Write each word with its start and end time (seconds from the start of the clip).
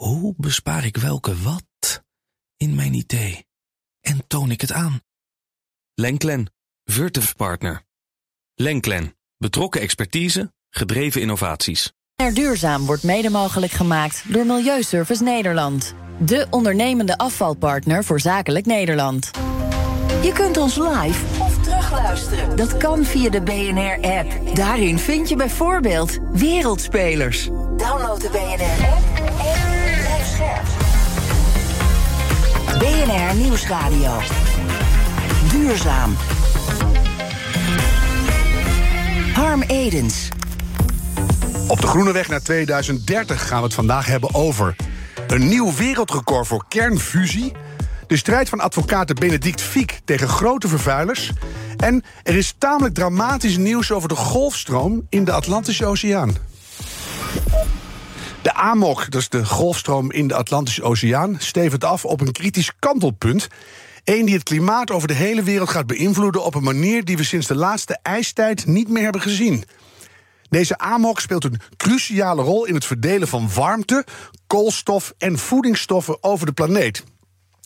Hoe 0.00 0.34
bespaar 0.36 0.84
ik 0.84 0.96
welke 0.96 1.36
wat 1.42 2.02
in 2.56 2.74
mijn 2.74 2.94
idee? 2.94 3.46
En 4.00 4.26
toon 4.26 4.50
ik 4.50 4.60
het 4.60 4.72
aan? 4.72 5.00
Lenklen, 5.94 6.52
Virtuf 6.84 7.36
Partner. 7.36 7.82
Lenklen, 8.54 9.16
betrokken 9.36 9.80
expertise, 9.80 10.52
gedreven 10.70 11.20
innovaties. 11.20 11.92
Er 12.14 12.34
duurzaam 12.34 12.86
wordt 12.86 13.02
mede 13.02 13.30
mogelijk 13.30 13.72
gemaakt 13.72 14.32
door 14.32 14.46
Milieuservice 14.46 15.22
Nederland. 15.22 15.94
De 16.18 16.46
ondernemende 16.50 17.18
afvalpartner 17.18 18.04
voor 18.04 18.20
zakelijk 18.20 18.66
Nederland. 18.66 19.30
Je 20.22 20.32
kunt 20.34 20.56
ons 20.56 20.76
live 20.76 21.42
of 21.42 21.62
terugluisteren. 21.62 22.56
Dat 22.56 22.76
kan 22.76 23.04
via 23.04 23.30
de 23.30 23.42
BNR-app. 23.42 24.56
Daarin 24.56 24.98
vind 24.98 25.28
je 25.28 25.36
bijvoorbeeld 25.36 26.18
Wereldspelers. 26.32 27.44
Download 27.76 28.20
de 28.20 28.28
BNR-app 28.30 29.69
BNR 32.80 33.34
Nieuwsradio. 33.34 34.20
Duurzaam. 35.50 36.16
Harm 39.34 39.62
Edens. 39.62 40.28
Op 41.68 41.80
de 41.80 41.86
groene 41.86 42.12
weg 42.12 42.28
naar 42.28 42.42
2030 42.42 43.48
gaan 43.48 43.58
we 43.58 43.64
het 43.64 43.74
vandaag 43.74 44.06
hebben 44.06 44.34
over 44.34 44.76
een 45.26 45.48
nieuw 45.48 45.74
wereldrecord 45.74 46.46
voor 46.46 46.64
kernfusie, 46.68 47.52
de 48.06 48.16
strijd 48.16 48.48
van 48.48 48.60
advocaten 48.60 49.14
Benedict 49.14 49.60
Fiek 49.60 50.00
tegen 50.04 50.28
grote 50.28 50.68
vervuilers 50.68 51.30
en 51.76 52.04
er 52.22 52.36
is 52.36 52.54
tamelijk 52.58 52.94
dramatisch 52.94 53.56
nieuws 53.56 53.92
over 53.92 54.08
de 54.08 54.16
golfstroom 54.16 55.06
in 55.08 55.24
de 55.24 55.32
Atlantische 55.32 55.86
Oceaan. 55.86 56.36
De 58.42 58.54
AMOC, 58.54 59.06
is 59.10 59.28
de 59.28 59.44
golfstroom 59.44 60.12
in 60.12 60.28
de 60.28 60.34
Atlantische 60.34 60.82
Oceaan, 60.82 61.36
stevend 61.38 61.84
af 61.84 62.04
op 62.04 62.20
een 62.20 62.32
kritisch 62.32 62.72
kantelpunt. 62.78 63.48
Eén 64.04 64.24
die 64.24 64.34
het 64.34 64.42
klimaat 64.42 64.90
over 64.90 65.08
de 65.08 65.14
hele 65.14 65.42
wereld 65.42 65.68
gaat 65.68 65.86
beïnvloeden 65.86 66.44
op 66.44 66.54
een 66.54 66.62
manier 66.62 67.04
die 67.04 67.16
we 67.16 67.24
sinds 67.24 67.46
de 67.46 67.54
laatste 67.54 67.98
ijstijd 68.02 68.66
niet 68.66 68.88
meer 68.88 69.02
hebben 69.02 69.20
gezien. 69.20 69.64
Deze 70.48 70.78
AMOC 70.78 71.20
speelt 71.20 71.44
een 71.44 71.60
cruciale 71.76 72.42
rol 72.42 72.64
in 72.64 72.74
het 72.74 72.84
verdelen 72.84 73.28
van 73.28 73.50
warmte, 73.54 74.06
koolstof 74.46 75.14
en 75.18 75.38
voedingsstoffen 75.38 76.22
over 76.22 76.46
de 76.46 76.52
planeet. 76.52 77.04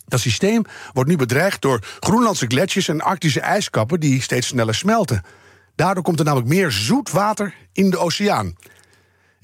Dat 0.07 0.20
systeem 0.20 0.65
wordt 0.93 1.11
nu 1.11 1.17
bedreigd 1.17 1.63
door 1.63 1.87
Groenlandse 2.01 2.47
gletsjers 2.47 2.89
en 2.89 3.01
Arctische 3.01 3.41
ijskappen 3.41 4.01
die 4.01 4.23
steeds 4.23 4.47
sneller 4.47 4.75
smelten. 4.75 5.23
Daardoor 5.75 6.03
komt 6.03 6.19
er 6.19 6.25
namelijk 6.25 6.48
meer 6.48 6.70
zoet 6.70 7.11
water 7.11 7.55
in 7.73 7.91
de 7.91 7.98
oceaan. 7.98 8.55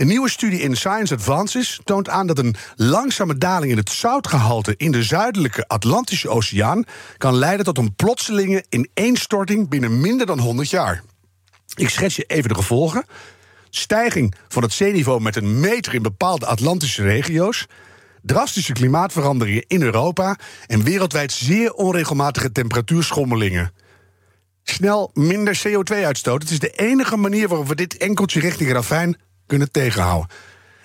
Een 0.00 0.06
nieuwe 0.06 0.30
studie 0.30 0.60
in 0.60 0.76
Science 0.76 1.14
Advances 1.14 1.80
toont 1.84 2.08
aan 2.08 2.26
dat 2.26 2.38
een 2.38 2.54
langzame 2.76 3.38
daling 3.38 3.72
in 3.72 3.78
het 3.78 3.90
zoutgehalte 3.90 4.74
in 4.76 4.92
de 4.92 5.02
zuidelijke 5.02 5.68
Atlantische 5.68 6.28
Oceaan 6.28 6.84
kan 7.16 7.34
leiden 7.34 7.64
tot 7.64 7.78
een 7.78 7.94
plotselinge 7.94 8.64
ineenstorting 8.68 9.68
binnen 9.68 10.00
minder 10.00 10.26
dan 10.26 10.38
100 10.38 10.70
jaar. 10.70 11.02
Ik 11.74 11.88
schets 11.88 12.16
je 12.16 12.24
even 12.24 12.48
de 12.48 12.54
gevolgen. 12.54 13.04
Stijging 13.70 14.34
van 14.48 14.62
het 14.62 14.72
zeeniveau 14.72 15.20
met 15.20 15.36
een 15.36 15.60
meter 15.60 15.94
in 15.94 16.02
bepaalde 16.02 16.46
Atlantische 16.46 17.02
regio's. 17.02 17.66
Drastische 18.22 18.72
klimaatveranderingen 18.72 19.64
in 19.66 19.82
Europa. 19.82 20.36
En 20.66 20.82
wereldwijd 20.82 21.32
zeer 21.32 21.72
onregelmatige 21.72 22.52
temperatuurschommelingen. 22.52 23.72
Snel 24.62 25.10
minder 25.14 25.62
CO2-uitstoot. 25.68 26.42
Het 26.42 26.50
is 26.50 26.58
de 26.58 26.70
enige 26.70 27.16
manier 27.16 27.48
waarop 27.48 27.68
we 27.68 27.74
dit 27.74 27.96
enkeltje 27.96 28.40
richting 28.40 28.72
ravijn 28.72 29.16
kunnen 29.50 29.70
tegenhouden. 29.70 30.28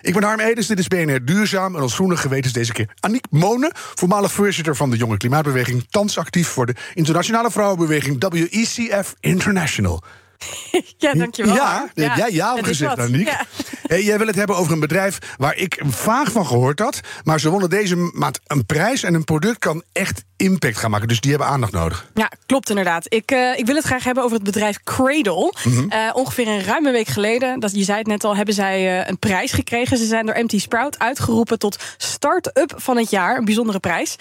Ik 0.01 0.13
ben 0.13 0.23
Harm 0.23 0.39
Edens, 0.39 0.67
dit 0.67 0.79
is 0.79 0.87
BNR 0.87 1.25
Duurzaam. 1.25 1.75
En 1.75 1.81
als 1.81 1.93
groene 1.93 2.17
geweten 2.17 2.45
is 2.45 2.53
deze 2.53 2.73
keer 2.73 2.89
Aniek 2.99 3.25
Monen, 3.29 3.71
voormalig 3.73 4.31
voorzitter 4.31 4.75
van 4.75 4.89
de 4.89 4.97
Jonge 4.97 5.17
Klimaatbeweging, 5.17 5.85
thans 5.89 6.17
actief 6.17 6.47
voor 6.47 6.65
de 6.65 6.75
internationale 6.93 7.51
vrouwenbeweging 7.51 8.27
WECF 8.29 9.15
International. 9.19 10.03
Ja, 10.97 11.13
dankjewel. 11.13 11.55
Ja, 11.55 11.89
heb 11.93 12.15
jij 12.15 12.31
ja 12.31 12.53
op 12.53 12.63
gezegd. 12.63 12.99
Aniek. 12.99 13.27
Ja. 13.27 13.45
Hey, 13.87 14.03
jij 14.03 14.17
wil 14.17 14.27
het 14.27 14.35
hebben 14.35 14.55
over 14.55 14.73
een 14.73 14.79
bedrijf 14.79 15.17
waar 15.37 15.55
ik 15.55 15.81
vaag 15.85 16.31
van 16.31 16.45
gehoord 16.45 16.79
had. 16.79 16.99
Maar 17.23 17.39
ze 17.39 17.49
wonnen 17.49 17.69
deze 17.69 17.95
maand 18.13 18.39
een 18.47 18.65
prijs 18.65 19.03
en 19.03 19.13
een 19.13 19.23
product 19.23 19.59
kan 19.59 19.83
echt 19.91 20.23
impact 20.37 20.77
gaan 20.77 20.91
maken. 20.91 21.07
Dus 21.07 21.19
die 21.19 21.29
hebben 21.31 21.49
aandacht 21.49 21.71
nodig. 21.71 22.09
Ja, 22.13 22.31
klopt 22.45 22.69
inderdaad. 22.69 23.05
Ik, 23.13 23.31
eh, 23.31 23.57
ik 23.57 23.65
wil 23.65 23.75
het 23.75 23.85
graag 23.85 24.03
hebben 24.03 24.23
over 24.23 24.35
het 24.35 24.45
bedrijf 24.45 24.83
Cradle. 24.83 25.53
Mhm. 25.63 25.89
Eh, 25.89 26.09
ongeveer 26.13 26.47
een 26.47 26.63
ruime 26.63 26.91
week 26.91 27.07
geleden, 27.07 27.59
dat, 27.59 27.75
je 27.75 27.83
zei 27.83 27.97
het 27.97 28.07
net 28.07 28.23
al, 28.23 28.35
hebben 28.35 28.53
zij 28.53 28.99
eh, 28.99 29.09
een 29.09 29.19
prijs 29.19 29.51
gekregen. 29.51 29.97
Ze 29.97 30.05
zijn 30.05 30.25
door 30.25 30.43
MT 30.43 30.61
Sprout 30.61 30.99
uitgeroepen 30.99 31.59
tot 31.59 31.83
start-up 31.97 32.73
van 32.75 32.97
het 32.97 33.09
jaar. 33.09 33.37
Een 33.37 33.45
bijzondere 33.45 33.79
prijs. 33.79 34.15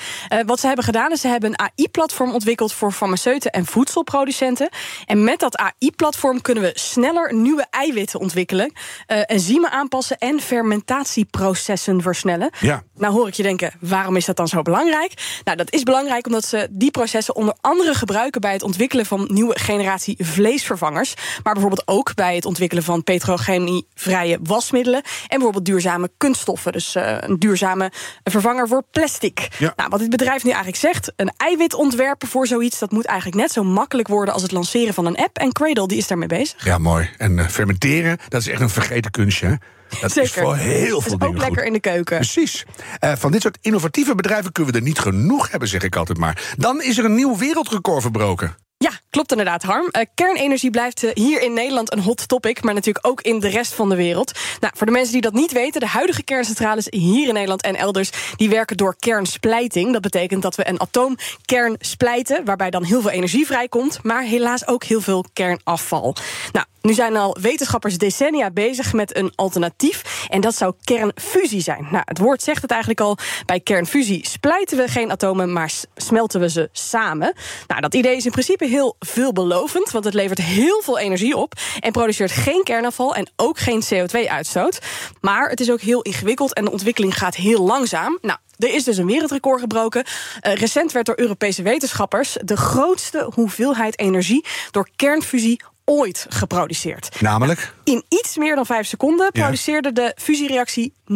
Wat 0.47 0.61
ze 0.61 0.67
hebben 0.67 0.85
gedaan 0.85 1.13
is, 1.13 1.21
ze 1.21 1.29
hebben 1.29 1.51
een 1.51 1.59
AI-platform 1.59 2.33
ontwikkeld 2.33 2.73
voor 2.73 2.93
farmaceuten 2.93 3.51
en 3.51 3.67
voedselproducenten. 3.67 4.69
En 5.07 5.25
met 5.25 5.41
dat 5.41 5.57
AI-platform 5.57 6.04
kunnen 6.41 6.63
we 6.63 6.71
sneller 6.75 7.35
nieuwe 7.35 7.67
eiwitten 7.71 8.21
ontwikkelen, 8.21 8.73
eh, 9.07 9.19
enzymen 9.27 9.71
aanpassen 9.71 10.19
en 10.19 10.41
fermentatieprocessen 10.41 12.03
versnellen. 12.03 12.51
Ja. 12.61 12.83
Nou 12.95 13.13
hoor 13.13 13.29
ik 13.29 13.35
je 13.35 13.43
denken, 13.43 13.73
waarom 13.81 14.17
is 14.17 14.25
dat 14.25 14.37
dan 14.37 14.49
zo 14.49 14.63
belangrijk? 14.63 15.41
Nou, 15.45 15.57
dat 15.57 15.73
is 15.73 15.83
belangrijk 15.83 16.27
omdat 16.27 16.45
ze 16.45 16.69
die 16.71 16.91
processen 16.91 17.37
onder 17.37 17.55
andere 17.61 17.95
gebruiken 17.95 18.41
bij 18.41 18.53
het 18.53 18.63
ontwikkelen 18.63 19.07
van 19.07 19.29
nieuwe 19.33 19.59
generatie 19.59 20.17
vleesvervangers. 20.19 21.15
Maar 21.43 21.53
bijvoorbeeld 21.53 21.89
ook 21.89 22.15
bij 22.15 22.35
het 22.35 22.45
ontwikkelen 22.45 22.85
van 22.85 23.05
petrochemievrije 23.05 24.39
wasmiddelen. 24.43 25.03
En 25.03 25.29
bijvoorbeeld 25.29 25.65
duurzame 25.65 26.11
kunststoffen. 26.17 26.73
Dus 26.73 26.95
eh, 26.95 27.17
een 27.21 27.39
duurzame 27.39 27.93
vervanger 28.25 28.69
voor 28.69 28.83
plastic. 28.91 29.49
Ja. 29.59 29.73
Nou, 29.77 29.89
wat 29.89 30.01
dit 30.01 30.11
bedrijf 30.11 30.45
nu 30.45 30.51
eigenlijk 30.51 30.81
zegt, 30.81 31.13
een 31.17 31.33
eiwit 31.37 31.75
ontwerpen 31.75 32.29
voor 32.29 32.47
zoiets, 32.47 32.79
dat 32.79 32.91
moet 32.91 33.05
eigenlijk 33.05 33.41
net 33.41 33.53
zo 33.53 33.65
makkelijk 33.65 34.09
worden 34.09 34.35
als 34.35 34.43
het 34.43 34.53
lanceren 34.53 34.95
van 34.95 35.07
een 35.07 35.17
app. 35.17 35.39
En 35.39 35.53
Cradle 35.53 35.87
die 35.95 36.03
is 36.03 36.09
daarmee 36.09 36.29
bezig. 36.29 36.65
Ja, 36.65 36.79
mooi. 36.79 37.11
En 37.17 37.39
eh, 37.39 37.49
fermenteren, 37.49 38.19
dat 38.29 38.41
is 38.41 38.49
echt 38.49 38.61
een 38.61 38.69
vergeten 38.71 39.11
kunstje. 39.11 39.47
Hè? 39.47 39.55
Dat 40.01 40.17
is 40.17 40.33
voor 40.33 40.57
heel 40.57 40.95
Dat 40.95 41.03
veel 41.03 41.13
is 41.13 41.19
dingen 41.19 41.27
ook 41.27 41.37
lekker 41.37 41.57
goed. 41.57 41.67
in 41.67 41.73
de 41.73 41.81
keuken. 41.81 42.17
Precies. 42.17 42.65
Eh, 42.99 43.13
van 43.17 43.33
dit 43.33 43.43
soort 43.43 43.59
innovatieve 43.61 44.15
bedrijven 44.15 44.53
kunnen 44.53 44.73
we 44.73 44.79
er 44.79 44.85
niet 44.85 44.99
genoeg 44.99 45.51
hebben, 45.51 45.69
zeg 45.69 45.83
ik 45.83 45.97
altijd 45.97 46.19
maar. 46.19 46.55
Dan 46.57 46.83
is 46.83 46.99
er 46.99 47.05
een 47.05 47.15
nieuw 47.15 47.37
wereldrecord 47.39 48.03
verbroken. 48.03 48.57
Ja, 48.77 48.91
klopt 49.15 49.31
inderdaad, 49.31 49.63
Harm. 49.63 49.89
Eh, 49.89 50.03
kernenergie 50.15 50.71
blijft 50.71 51.05
eh, 51.05 51.11
hier 51.15 51.43
in 51.43 51.53
Nederland 51.53 51.93
een 51.93 52.01
hot 52.01 52.29
topic, 52.29 52.63
maar 52.63 52.75
natuurlijk 52.75 53.07
ook 53.07 53.21
in 53.21 53.41
de 53.41 53.49
rest 53.49 53.75
van 53.75 53.89
de 53.89 53.97
wereld. 53.97 54.33
Nou, 54.61 54.73
voor 54.77 54.87
de 54.87 54.93
mensen 54.93 55.13
die 55.13 55.21
dat 55.21 55.33
niet 55.33 55.53
weten, 55.53 55.81
de 55.81 55.87
huidige 55.87 56.23
kerncentrales 56.23 56.87
hier 56.91 57.29
in 57.29 57.35
Nederland 57.35 57.63
en 57.63 57.77
elders, 57.77 58.11
die 58.37 58.49
werken 58.49 58.77
door 58.77 58.97
kernsplijting. 58.99 59.93
Dat 59.93 60.03
betekent 60.03 60.43
dat 60.43 60.55
we 60.55 60.69
een 60.69 60.81
atoomkern 60.81 61.77
splijten, 61.79 62.45
waarbij 62.45 62.71
dan 62.71 62.85
heel 62.85 63.01
veel 63.01 63.11
energie 63.11 63.47
vrijkomt, 63.47 63.99
maar 64.03 64.23
helaas 64.23 64.67
ook 64.67 64.85
heel 64.85 65.01
veel 65.01 65.25
kernafval. 65.33 66.17
Nou, 66.53 66.67
nu 66.85 66.93
zijn 66.93 67.17
al 67.17 67.37
wetenschappers 67.41 67.99
decennia 67.99 68.51
bezig 68.51 68.93
met 68.93 69.17
een 69.17 69.33
alternatief. 69.35 70.27
En 70.29 70.41
dat 70.41 70.55
zou 70.55 70.75
kernfusie 70.85 71.61
zijn. 71.61 71.87
Nou, 71.91 72.03
het 72.05 72.19
woord 72.19 72.43
zegt 72.43 72.63
het 72.63 72.71
eigenlijk 72.71 73.01
al. 73.01 73.19
Bij 73.47 73.61
kernfusie 73.61 74.27
splijten 74.27 74.77
we 74.77 74.89
geen 74.89 75.11
atomen, 75.11 75.53
maar 75.53 75.73
smelten 75.97 76.41
we 76.41 76.49
ze 76.49 76.69
samen. 76.73 77.35
Nou, 77.67 77.81
dat 77.81 77.95
idee 77.95 78.17
is 78.17 78.25
in 78.25 78.31
principe 78.31 78.67
heel 78.67 78.97
veelbelovend, 79.05 79.91
want 79.91 80.05
het 80.05 80.15
levert 80.15 80.39
heel 80.39 80.81
veel 80.83 80.99
energie 80.99 81.37
op 81.37 81.53
en 81.81 81.93
produceert 81.93 82.31
geen 82.31 82.63
kernafval 82.63 83.15
en 83.15 83.31
ook 83.37 83.59
geen 83.59 83.83
CO2-uitstoot. 83.95 84.79
Maar 85.21 85.49
het 85.49 85.61
is 85.61 85.71
ook 85.71 85.81
heel 85.81 86.03
ingewikkeld 86.03 86.55
en 86.55 86.65
de 86.65 86.71
ontwikkeling 86.71 87.19
gaat 87.19 87.35
heel 87.35 87.65
langzaam. 87.65 88.19
Nou, 88.21 88.39
er 88.59 88.75
is 88.75 88.85
dus 88.85 88.97
een 88.97 89.07
wereldrecord 89.07 89.61
gebroken. 89.61 90.05
Eh, 90.41 90.55
recent 90.55 90.93
werd 90.93 91.07
door 91.07 91.19
Europese 91.19 91.63
wetenschappers 91.63 92.37
de 92.45 92.57
grootste 92.57 93.31
hoeveelheid 93.35 93.99
energie 93.99 94.45
door 94.71 94.89
kernfusie 94.97 95.61
ooit 95.85 96.27
geproduceerd. 96.29 97.21
Namelijk? 97.21 97.73
In 97.85 98.05
iets 98.09 98.37
meer 98.37 98.55
dan 98.55 98.67
5 98.67 98.87
seconden 98.87 99.29
Ja. 99.33 99.43
produceerde 99.43 99.93
de 99.93 100.13
fusiereactie 100.17 100.93
69,26 101.07 101.15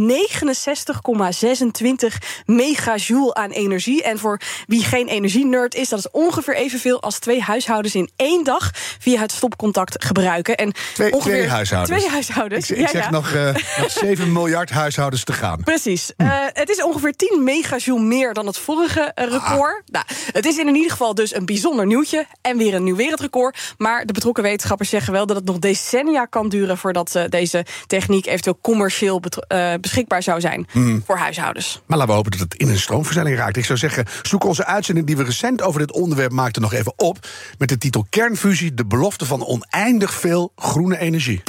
megajoule 2.47 3.35
aan 3.35 3.51
energie. 3.51 4.03
En 4.03 4.19
voor 4.19 4.41
wie 4.67 4.85
geen 4.85 5.09
energie-nerd 5.09 5.75
is, 5.75 5.89
dat 5.89 5.99
is 5.99 6.11
ongeveer 6.11 6.57
evenveel 6.57 7.03
als 7.03 7.19
twee 7.19 7.43
huishoudens 7.43 7.95
in 7.95 8.11
één 8.17 8.45
dag 8.45 8.71
via 8.99 9.21
het 9.21 9.33
stopcontact 9.33 10.05
gebruiken. 10.05 10.57
En 10.57 10.73
Twee, 10.95 11.13
ongeveer 11.13 11.33
twee 11.33 11.49
huishoudens. 11.49 11.99
Twee 11.99 12.11
huishoudens. 12.13 12.71
Ik, 12.71 12.77
ik 12.77 12.83
ja, 12.83 12.89
zeg 12.91 13.05
ja. 13.05 13.11
nog, 13.11 13.33
eh, 13.33 13.55
nog 13.81 13.91
7 13.91 14.33
miljard 14.33 14.71
huishoudens 14.71 15.25
te 15.25 15.33
gaan. 15.33 15.61
Precies. 15.65 16.13
Eh, 16.17 16.29
het 16.53 16.69
is 16.69 16.83
ongeveer 16.83 17.13
10 17.17 17.45
megajoule 17.45 18.03
meer 18.05 18.35
dan 18.35 18.47
het 18.47 18.59
vorige 18.59 19.01
eh, 19.01 19.27
record. 19.29 19.83
Nou, 19.87 20.05
het 20.33 20.47
is 20.47 20.59
in 20.59 20.75
ieder 20.75 20.91
geval 20.91 21.15
dus 21.15 21.35
een 21.35 21.47
bijzonder 21.47 21.87
nieuwtje 21.87 22.27
en 22.41 22.57
weer 22.57 22.75
een 22.75 22.85
nieuw 22.85 22.97
wereldrecord. 22.97 23.75
Maar 23.79 24.07
de 24.07 24.13
betrokken 24.13 24.43
wetenschappers 24.59 24.91
zeggen 24.91 25.13
wel 25.13 25.27
dat 25.27 25.37
het 25.37 25.45
nog 25.45 25.59
decennia 25.59 26.25
kan 26.25 26.49
duren 26.49 26.79
voordat 26.79 27.15
eh, 27.15 27.25
deze 27.29 27.65
techniek 27.87 28.27
eventueel 28.27 28.59
commercieel 28.63 29.21
eh, 29.21 29.75
beschikbaar 29.81 30.23
zou 30.23 30.41
zijn 30.41 30.67
voor 31.07 31.17
huishoudens. 31.17 31.83
Maar 31.87 31.99
laten 31.99 32.13
we 32.13 32.17
hopen 32.17 32.31
dat 32.31 32.41
het 32.41 32.55
in 32.55 32.69
een 32.69 32.79
stroomversnelling 32.79 33.37
raakt. 33.37 33.57
Ik 33.57 33.65
zou 33.65 33.79
zeggen, 33.79 34.05
zoek 34.23 34.45
onze 34.45 34.67
uitzending 34.67 35.07
die 35.07 35.17
we 35.17 35.23
recent 35.23 35.63
over 35.63 35.81
dit 35.81 35.93
onderwerp 35.93 36.33
maakten 36.33 36.63
nog 36.63 36.73
even 36.73 36.93
op. 36.97 37.19
Met 37.59 37.69
de 37.69 37.79
titel 37.79 38.07
Kernfusie, 38.11 38.75
de 38.75 38.87
belofte 38.87 39.27
van 39.27 39.47
oneindig 39.47 40.15
veel 40.15 40.53
groene 40.57 40.99
energie. 40.99 41.43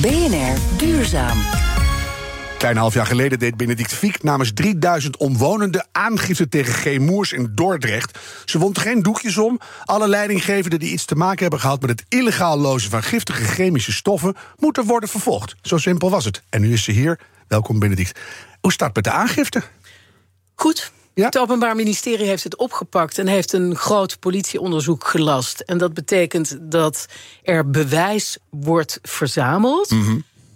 BNR 0.00 0.58
Duurzaam. 0.76 1.73
Klein 2.64 2.78
half 2.78 2.94
jaar 2.94 3.06
geleden 3.06 3.38
deed 3.38 3.56
Benedict 3.56 3.92
Fiek 3.92 4.22
namens 4.22 4.52
3000 4.54 5.16
omwonenden 5.16 5.86
aangifte 5.92 6.48
tegen 6.48 6.74
G. 6.74 6.98
Moers 6.98 7.32
in 7.32 7.52
Dordrecht. 7.54 8.18
Ze 8.44 8.58
wond 8.58 8.78
geen 8.78 9.02
doekjes 9.02 9.38
om. 9.38 9.60
Alle 9.84 10.08
leidinggevenden 10.08 10.78
die 10.78 10.92
iets 10.92 11.04
te 11.04 11.14
maken 11.14 11.40
hebben 11.40 11.60
gehad 11.60 11.80
met 11.80 11.90
het 11.90 12.04
illegaal 12.08 12.58
lozen 12.58 12.90
van 12.90 13.02
giftige 13.02 13.44
chemische 13.44 13.92
stoffen 13.92 14.34
moeten 14.56 14.84
worden 14.84 15.08
vervolgd. 15.08 15.54
Zo 15.62 15.76
simpel 15.78 16.10
was 16.10 16.24
het. 16.24 16.42
En 16.48 16.60
nu 16.60 16.72
is 16.72 16.84
ze 16.84 16.90
hier. 16.90 17.20
Welkom, 17.48 17.78
Benedict. 17.78 18.20
Hoe 18.60 18.72
staat 18.72 18.86
het 18.86 18.96
met 18.96 19.04
de 19.04 19.20
aangifte? 19.20 19.62
Goed. 20.54 20.92
Ja? 21.14 21.24
Het 21.24 21.38
Openbaar 21.38 21.76
Ministerie 21.76 22.26
heeft 22.26 22.44
het 22.44 22.56
opgepakt 22.56 23.18
en 23.18 23.26
heeft 23.26 23.52
een 23.52 23.76
groot 23.76 24.18
politieonderzoek 24.18 25.06
gelast. 25.06 25.60
En 25.60 25.78
dat 25.78 25.94
betekent 25.94 26.56
dat 26.60 27.06
er 27.42 27.70
bewijs 27.70 28.38
wordt 28.50 28.98
verzameld. 29.02 29.94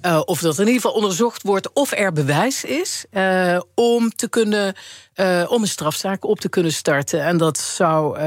Uh, 0.03 0.21
of 0.25 0.41
dat 0.41 0.59
in 0.59 0.67
ieder 0.67 0.81
geval 0.81 0.97
onderzocht 0.97 1.43
wordt 1.43 1.73
of 1.73 1.93
er 1.93 2.13
bewijs 2.13 2.65
is 2.65 3.05
uh, 3.13 3.61
om 3.75 4.11
te 4.11 4.29
kunnen 4.29 4.75
uh, 5.15 5.47
om 5.49 5.63
een 5.63 5.69
strafzaak 5.69 6.25
op 6.25 6.41
te 6.41 6.49
kunnen 6.49 6.73
starten. 6.73 7.23
En 7.23 7.37
dat 7.37 7.59
zou 7.59 8.19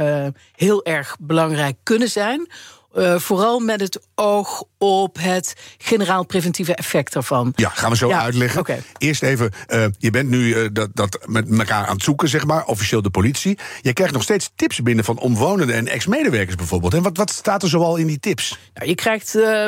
heel 0.56 0.85
erg 0.85 1.15
belangrijk 1.19 1.77
kunnen 1.83 2.09
zijn. 2.09 2.47
Uh, 2.96 3.20
vooral 3.20 3.60
met 3.60 3.82
het 3.82 4.00
oog 4.16 4.64
op 4.78 5.18
het 5.20 5.54
generaal 5.78 6.26
preventieve 6.26 6.76
effect 6.76 7.14
daarvan. 7.14 7.54
Ja, 7.56 7.70
gaan 7.70 7.90
we 7.90 7.96
zo 7.96 8.08
Ja, 8.08 8.22
uitleggen. 8.22 8.84
Eerst 8.98 9.24
even, 9.24 9.52
uh, 9.70 9.86
je 9.98 10.10
bent 10.10 10.30
nu 10.30 10.56
uh, 10.56 10.68
dat, 10.74 10.90
dat 10.94 11.20
met 11.26 11.50
elkaar 11.58 11.86
aan 11.86 11.96
het 11.96 12.04
zoeken, 12.04 12.30
zeg 12.30 12.46
maar, 12.46 12.66
officieel 12.66 13.02
de 13.02 13.10
politie. 13.10 13.58
Je 13.82 13.94
krijgt 13.94 14.14
nog 14.14 14.24
steeds 14.24 14.52
tips 14.56 14.82
binnen 14.82 15.06
van 15.06 15.20
omwonenden 15.20 15.76
en 15.76 15.88
ex-medewerkers 15.88 16.56
bijvoorbeeld. 16.56 16.94
En 16.94 17.02
wat, 17.02 17.18
wat 17.18 17.30
staat 17.30 17.64
er 17.64 17.70
zoal 17.70 17.96
in 17.96 18.08
die 18.08 18.20
tips? 18.20 18.58
Nou, 18.74 18.88
je 18.88 18.96
krijgt 18.96 19.36
uh, 19.36 19.68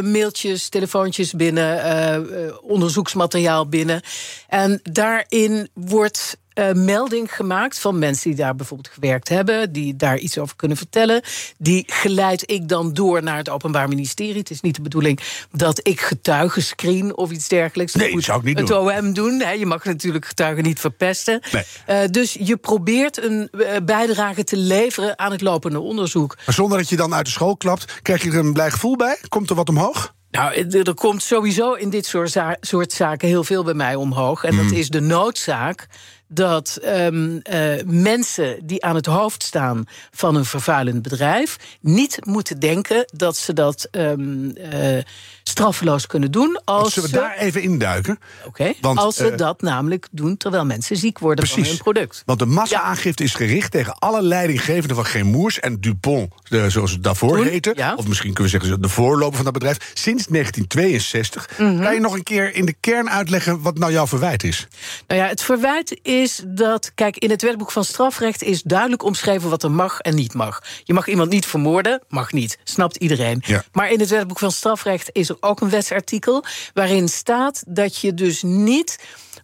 mailtjes, 0.00 0.68
telefoontjes 0.68 1.32
binnen, 1.32 2.62
onderzoeksmateriaal 2.62 3.68
binnen. 3.68 4.02
En 4.48 4.80
daarin 4.82 5.68
wordt 5.74 6.38
uh, 6.58 6.72
melding 6.72 7.34
gemaakt 7.34 7.78
van 7.78 7.98
mensen 7.98 8.30
die 8.30 8.38
daar 8.38 8.54
bijvoorbeeld 8.54 8.94
gewerkt 8.94 9.28
hebben, 9.28 9.72
die 9.72 9.96
daar 9.96 10.18
iets 10.18 10.38
over 10.38 10.56
kunnen 10.56 10.76
vertellen. 10.76 11.22
Die 11.58 11.84
geleid 11.86 12.50
ik 12.50 12.68
dan 12.68 12.92
door 12.92 13.22
naar 13.22 13.36
het 13.36 13.48
Openbaar 13.48 13.88
Ministerie. 13.88 14.38
Het 14.38 14.50
is 14.50 14.60
niet 14.60 14.74
de 14.74 14.82
bedoeling 14.82 15.20
dat 15.52 15.80
ik 15.82 16.00
getuigen 16.00 16.62
screen 16.62 17.16
of 17.16 17.30
iets 17.30 17.48
dergelijks. 17.48 17.94
Nee, 17.94 18.04
Dat 18.04 18.14
moet 18.14 18.24
zou 18.24 18.38
ik 18.38 18.44
niet 18.44 18.58
het 18.58 18.66
doen. 18.66 18.96
OM 18.96 19.12
doen. 19.12 19.40
Hè. 19.40 19.50
Je 19.50 19.66
mag 19.66 19.84
natuurlijk 19.84 20.26
getuigen 20.26 20.64
niet 20.64 20.80
verpesten. 20.80 21.40
Nee. 21.52 21.64
Uh, 21.88 22.08
dus 22.10 22.36
je 22.40 22.56
probeert 22.56 23.22
een 23.22 23.48
uh, 23.52 23.66
bijdrage 23.84 24.44
te 24.44 24.56
leveren 24.56 25.18
aan 25.18 25.32
het 25.32 25.40
lopende 25.40 25.80
onderzoek. 25.80 26.36
Maar 26.46 26.54
zonder 26.54 26.78
dat 26.78 26.88
je 26.88 26.96
dan 26.96 27.14
uit 27.14 27.24
de 27.24 27.30
school 27.30 27.56
klapt, 27.56 28.00
krijg 28.02 28.22
je 28.22 28.30
er 28.30 28.38
een 28.38 28.52
blij 28.52 28.70
gevoel 28.70 28.96
bij? 28.96 29.18
Komt 29.28 29.50
er 29.50 29.56
wat 29.56 29.68
omhoog? 29.68 30.16
Nou, 30.30 30.52
er 30.70 30.94
komt 30.94 31.22
sowieso 31.22 31.72
in 31.72 31.90
dit 31.90 32.06
soort, 32.06 32.30
za 32.30 32.56
soort 32.60 32.92
zaken 32.92 33.28
heel 33.28 33.44
veel 33.44 33.64
bij 33.64 33.74
mij 33.74 33.94
omhoog. 33.94 34.44
En 34.44 34.56
dat 34.56 34.70
is 34.70 34.88
de 34.88 35.00
noodzaak 35.00 35.86
dat 36.28 36.78
um, 36.84 37.40
uh, 37.52 37.74
mensen 37.86 38.66
die 38.66 38.84
aan 38.84 38.94
het 38.94 39.06
hoofd 39.06 39.42
staan 39.42 39.84
van 40.10 40.34
een 40.34 40.44
vervuilend 40.44 41.02
bedrijf 41.02 41.56
niet 41.80 42.26
moeten 42.26 42.58
denken 42.58 43.04
dat 43.16 43.36
ze 43.36 43.52
dat 43.52 43.88
um, 43.90 44.56
uh, 44.56 44.98
straffeloos 45.42 46.06
kunnen 46.06 46.30
doen. 46.30 46.60
Als 46.64 46.92
Zullen 46.92 47.10
we 47.10 47.16
ze, 47.16 47.22
daar 47.22 47.36
even 47.36 47.62
induiken? 47.62 48.18
Oké, 48.46 48.72
als 48.80 49.16
ze 49.16 49.30
uh, 49.30 49.36
dat 49.36 49.62
namelijk 49.62 50.08
doen 50.10 50.36
terwijl 50.36 50.64
mensen 50.64 50.96
ziek 50.96 51.18
worden 51.18 51.46
van 51.46 51.62
hun 51.62 51.76
product. 51.76 52.22
Want 52.26 52.38
de 52.38 52.46
massa-aangifte 52.46 53.22
is 53.22 53.34
gericht 53.34 53.70
tegen 53.70 53.98
alle 53.98 54.22
leidinggevenden 54.22 54.96
van 54.96 55.06
Geen 55.06 55.26
Moers 55.26 55.60
en 55.60 55.80
Dupont, 55.80 56.32
de, 56.48 56.70
zoals 56.70 56.90
het 56.90 57.02
daarvoor 57.04 57.36
Toen, 57.36 57.46
heette. 57.46 57.72
ja. 57.76 57.94
Of 57.94 58.08
misschien 58.08 58.32
kunnen 58.32 58.52
we 58.52 58.58
zeggen 58.58 58.82
de 58.82 58.88
voorloper 58.88 59.36
van 59.36 59.44
dat 59.44 59.52
bedrijf. 59.52 59.76
Sinds 59.76 60.26
1962. 60.26 61.48
Mhm. 61.58 61.82
Kan 61.82 61.94
je 61.94 62.00
nog 62.00 62.14
een 62.14 62.22
keer 62.22 62.54
in 62.54 62.66
de 62.66 62.74
kern 62.80 63.10
uitleggen 63.10 63.62
wat 63.62 63.78
nou 63.78 63.92
jouw 63.92 64.06
verwijt 64.06 64.44
is? 64.44 64.68
Nou 65.06 65.20
ja, 65.20 65.26
het 65.26 65.42
verwijt 65.42 65.98
is 66.02 66.17
dat, 66.46 66.92
kijk, 66.94 67.16
in 67.16 67.30
het 67.30 67.42
wetboek 67.42 67.70
van 67.70 67.84
strafrecht 67.84 68.42
is 68.42 68.62
duidelijk 68.62 69.02
omschreven 69.02 69.50
wat 69.50 69.62
er 69.62 69.70
mag 69.70 70.00
en 70.00 70.14
niet 70.14 70.34
mag. 70.34 70.62
Je 70.84 70.94
mag 70.94 71.08
iemand 71.08 71.30
niet 71.30 71.46
vermoorden, 71.46 72.02
mag 72.08 72.32
niet, 72.32 72.58
snapt 72.64 72.96
iedereen. 72.96 73.42
Ja. 73.46 73.64
Maar 73.72 73.90
in 73.90 74.00
het 74.00 74.08
wetboek 74.08 74.38
van 74.38 74.52
strafrecht 74.52 75.10
is 75.12 75.28
er 75.28 75.36
ook 75.40 75.60
een 75.60 75.70
wetsartikel 75.70 76.44
waarin 76.74 77.08
staat 77.08 77.62
dat 77.66 77.98
je 77.98 78.14
dus 78.14 78.42
niet 78.42 78.98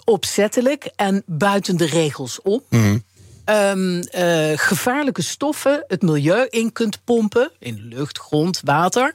opzettelijk 0.05 0.91
en 0.97 1.23
buiten 1.27 1.77
de 1.77 1.87
regels 1.87 2.43
om. 2.43 2.63
Um, 3.51 3.97
uh, 3.97 4.03
gevaarlijke 4.55 5.23
stoffen 5.23 5.85
het 5.87 6.03
milieu 6.03 6.47
in 6.49 6.73
kunt 6.73 7.05
pompen, 7.05 7.51
in 7.59 7.81
lucht, 7.89 8.19
grond, 8.19 8.61
water, 8.65 9.15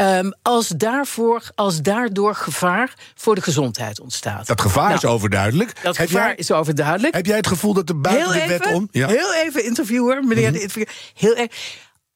um, 0.00 0.34
als, 0.42 0.68
daarvoor, 0.68 1.50
als 1.54 1.82
daardoor 1.82 2.34
gevaar 2.34 2.94
voor 3.14 3.34
de 3.34 3.40
gezondheid 3.40 4.00
ontstaat. 4.00 4.46
Dat 4.46 4.60
gevaar 4.60 4.84
Nou, 4.84 4.94
is 4.94 5.04
overduidelijk. 5.04 5.82
Dat 5.82 5.96
heb, 5.96 6.08
gevaar 6.08 6.26
jij, 6.26 6.36
is 6.36 6.50
overduidelijk. 6.50 7.14
heb 7.14 7.26
jij 7.26 7.36
het 7.36 7.46
gevoel 7.46 7.74
dat 7.74 7.88
er 7.88 8.00
buiten 8.00 8.32
heel 8.32 8.42
de 8.42 8.48
wet 8.48 8.64
even, 8.64 8.76
om... 8.76 8.88
Ja. 8.90 9.06
Mhm. 9.06 9.16
Heel 9.16 9.34
even, 9.34 9.64
interviewer, 9.64 10.24
meneer 10.24 10.52
de 10.52 10.60
interviewer. 10.60 10.94
Heel 11.14 11.36
erg. 11.36 11.50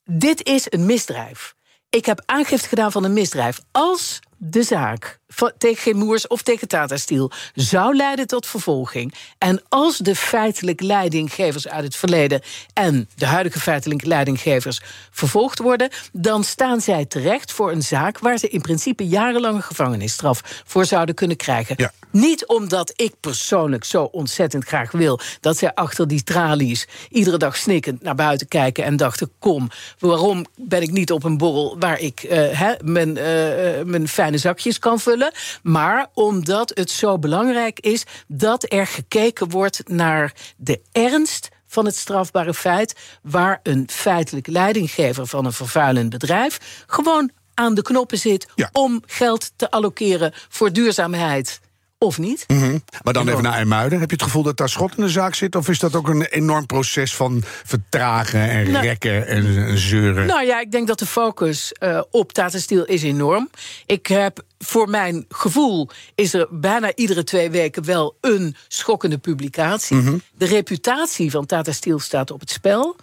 Dit 0.04 0.46
is 0.46 0.66
een 0.68 0.86
misdrijf. 0.86 1.54
Ik 1.90 2.06
heb 2.06 2.22
aangifte 2.26 2.68
gedaan 2.68 2.92
van 2.92 3.04
een 3.04 3.12
misdrijf. 3.12 3.60
Als 3.70 4.20
de 4.38 4.62
zaak 4.62 5.18
tegen 5.58 5.96
Moers 5.96 6.26
of 6.26 6.42
tegen 6.42 6.68
Tata 6.68 6.96
Steel 6.96 7.30
zou 7.54 7.96
leiden 7.96 8.26
tot 8.26 8.46
vervolging. 8.46 9.14
En 9.38 9.62
als 9.68 9.98
de 9.98 10.14
feitelijk 10.14 10.80
leidinggevers 10.80 11.68
uit 11.68 11.84
het 11.84 11.96
verleden 11.96 12.40
en 12.72 13.08
de 13.14 13.26
huidige 13.26 13.60
feitelijk 13.60 14.04
leidinggevers 14.04 14.80
vervolgd 15.10 15.58
worden, 15.58 15.90
dan 16.12 16.44
staan 16.44 16.80
zij 16.80 17.04
terecht 17.04 17.52
voor 17.52 17.72
een 17.72 17.82
zaak 17.82 18.18
waar 18.18 18.38
ze 18.38 18.48
in 18.48 18.60
principe 18.60 19.08
jarenlange 19.08 19.62
gevangenisstraf 19.62 20.62
voor 20.66 20.84
zouden 20.84 21.14
kunnen 21.14 21.36
krijgen. 21.36 21.74
Ja. 21.78 21.92
Niet 22.10 22.46
omdat 22.46 22.92
ik 22.96 23.14
persoonlijk 23.20 23.84
zo 23.84 24.02
ontzettend 24.02 24.64
graag 24.64 24.90
wil 24.90 25.20
dat 25.40 25.58
zij 25.58 25.74
achter 25.74 26.08
die 26.08 26.24
tralies 26.24 26.86
iedere 27.10 27.36
dag 27.36 27.56
snikkend 27.56 28.02
naar 28.02 28.14
buiten 28.14 28.48
kijken 28.48 28.84
en 28.84 28.96
dachten: 28.96 29.30
kom, 29.38 29.70
waarom 29.98 30.44
ben 30.56 30.82
ik 30.82 30.90
niet 30.90 31.12
op 31.12 31.24
een 31.24 31.38
borrel 31.38 31.76
waar 31.78 32.00
ik 32.00 32.22
uh, 32.22 32.30
hè, 32.30 32.74
mijn, 32.84 33.08
uh, 33.08 33.84
mijn 33.84 34.08
fijne 34.28 34.38
zakjes 34.38 34.78
kan 34.78 35.00
vullen? 35.00 35.32
Maar 35.62 36.06
omdat 36.14 36.70
het 36.74 36.90
zo 36.90 37.18
belangrijk 37.18 37.80
is 37.80 38.04
dat 38.26 38.72
er 38.72 38.86
gekeken 38.86 39.48
wordt 39.48 39.88
naar 39.88 40.32
de 40.56 40.80
ernst 40.92 41.48
van 41.66 41.84
het 41.84 41.96
strafbare 41.96 42.54
feit, 42.54 42.94
waar 43.22 43.60
een 43.62 43.88
feitelijk 43.90 44.46
leidinggever 44.46 45.26
van 45.26 45.44
een 45.44 45.52
vervuilend 45.52 46.10
bedrijf 46.10 46.84
gewoon 46.86 47.30
aan 47.54 47.74
de 47.74 47.82
knoppen 47.82 48.18
zit 48.18 48.46
Ja. 48.54 48.68
om 48.72 49.02
geld 49.06 49.52
te 49.56 49.70
allokeren 49.70 50.32
voor 50.48 50.72
duurzaamheid. 50.72 51.60
Of 52.00 52.18
niet? 52.18 52.44
Mhm. 52.46 52.78
Maar 53.02 53.12
dan 53.12 53.28
even 53.28 53.42
naar 53.42 53.52
IJmuiden. 53.52 54.00
Heb 54.00 54.10
je 54.10 54.16
het 54.16 54.24
gevoel 54.24 54.42
dat 54.42 54.56
daar 54.56 54.68
schot 54.68 54.96
in 54.96 55.02
de 55.02 55.08
zaak 55.08 55.34
zit? 55.34 55.56
Of 55.56 55.68
is 55.68 55.78
dat 55.78 55.94
ook 55.96 56.08
een 56.08 56.22
enorm 56.22 56.66
proces 56.66 57.14
van 57.14 57.42
vertragen 57.64 58.40
en 58.50 58.70
Nou. 58.70 58.84
rekken 58.84 59.26
en, 59.26 59.56
en 59.66 59.78
zeuren? 59.78 60.26
Nou 60.26 60.44
ja, 60.44 60.60
ik 60.60 60.70
denk 60.70 60.86
dat 60.86 60.98
de 60.98 61.06
focus 61.06 61.72
uh, 61.82 62.02
op 62.10 62.32
Tata 62.32 62.58
Steel 62.58 62.84
is 62.84 63.02
enorm. 63.02 63.50
Ik 63.86 64.06
heb 64.06 64.44
voor 64.58 64.88
mijn 64.88 65.24
gevoel 65.28 65.88
is 66.14 66.34
er 66.34 66.46
bijna 66.50 66.94
iedere 66.94 67.24
twee 67.24 67.50
weken 67.50 67.84
wel 67.84 68.16
een 68.20 68.56
schokkende 68.68 69.18
publicatie. 69.18 69.96
Mhm. 69.96 70.18
De 70.36 70.46
reputatie 70.46 71.30
van 71.30 71.46
Tata 71.46 71.72
Steel 71.72 71.98
staat 71.98 72.30
op 72.30 72.40
het 72.40 72.50
spel. 72.50 72.96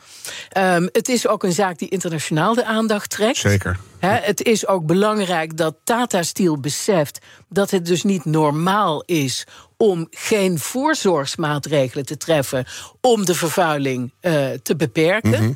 Um, 0.57 0.89
het 0.91 1.09
is 1.09 1.27
ook 1.27 1.43
een 1.43 1.53
zaak 1.53 1.77
die 1.77 1.89
internationaal 1.89 2.53
de 2.53 2.65
aandacht 2.65 3.09
trekt. 3.09 3.37
Zeker. 3.37 3.79
He, 3.99 4.07
het 4.09 4.43
is 4.43 4.67
ook 4.67 4.85
belangrijk 4.85 5.57
dat 5.57 5.75
Tata 5.83 6.23
Steel 6.23 6.59
beseft 6.59 7.19
dat 7.49 7.71
het 7.71 7.85
dus 7.85 8.03
niet 8.03 8.25
normaal 8.25 9.03
is 9.05 9.45
om 9.77 10.07
geen 10.11 10.59
voorzorgsmaatregelen 10.59 12.05
te 12.05 12.17
treffen 12.17 12.65
om 13.01 13.25
de 13.25 13.35
vervuiling 13.35 14.11
uh, 14.21 14.45
te 14.63 14.75
beperken. 14.75 15.43
Mhm. 15.43 15.51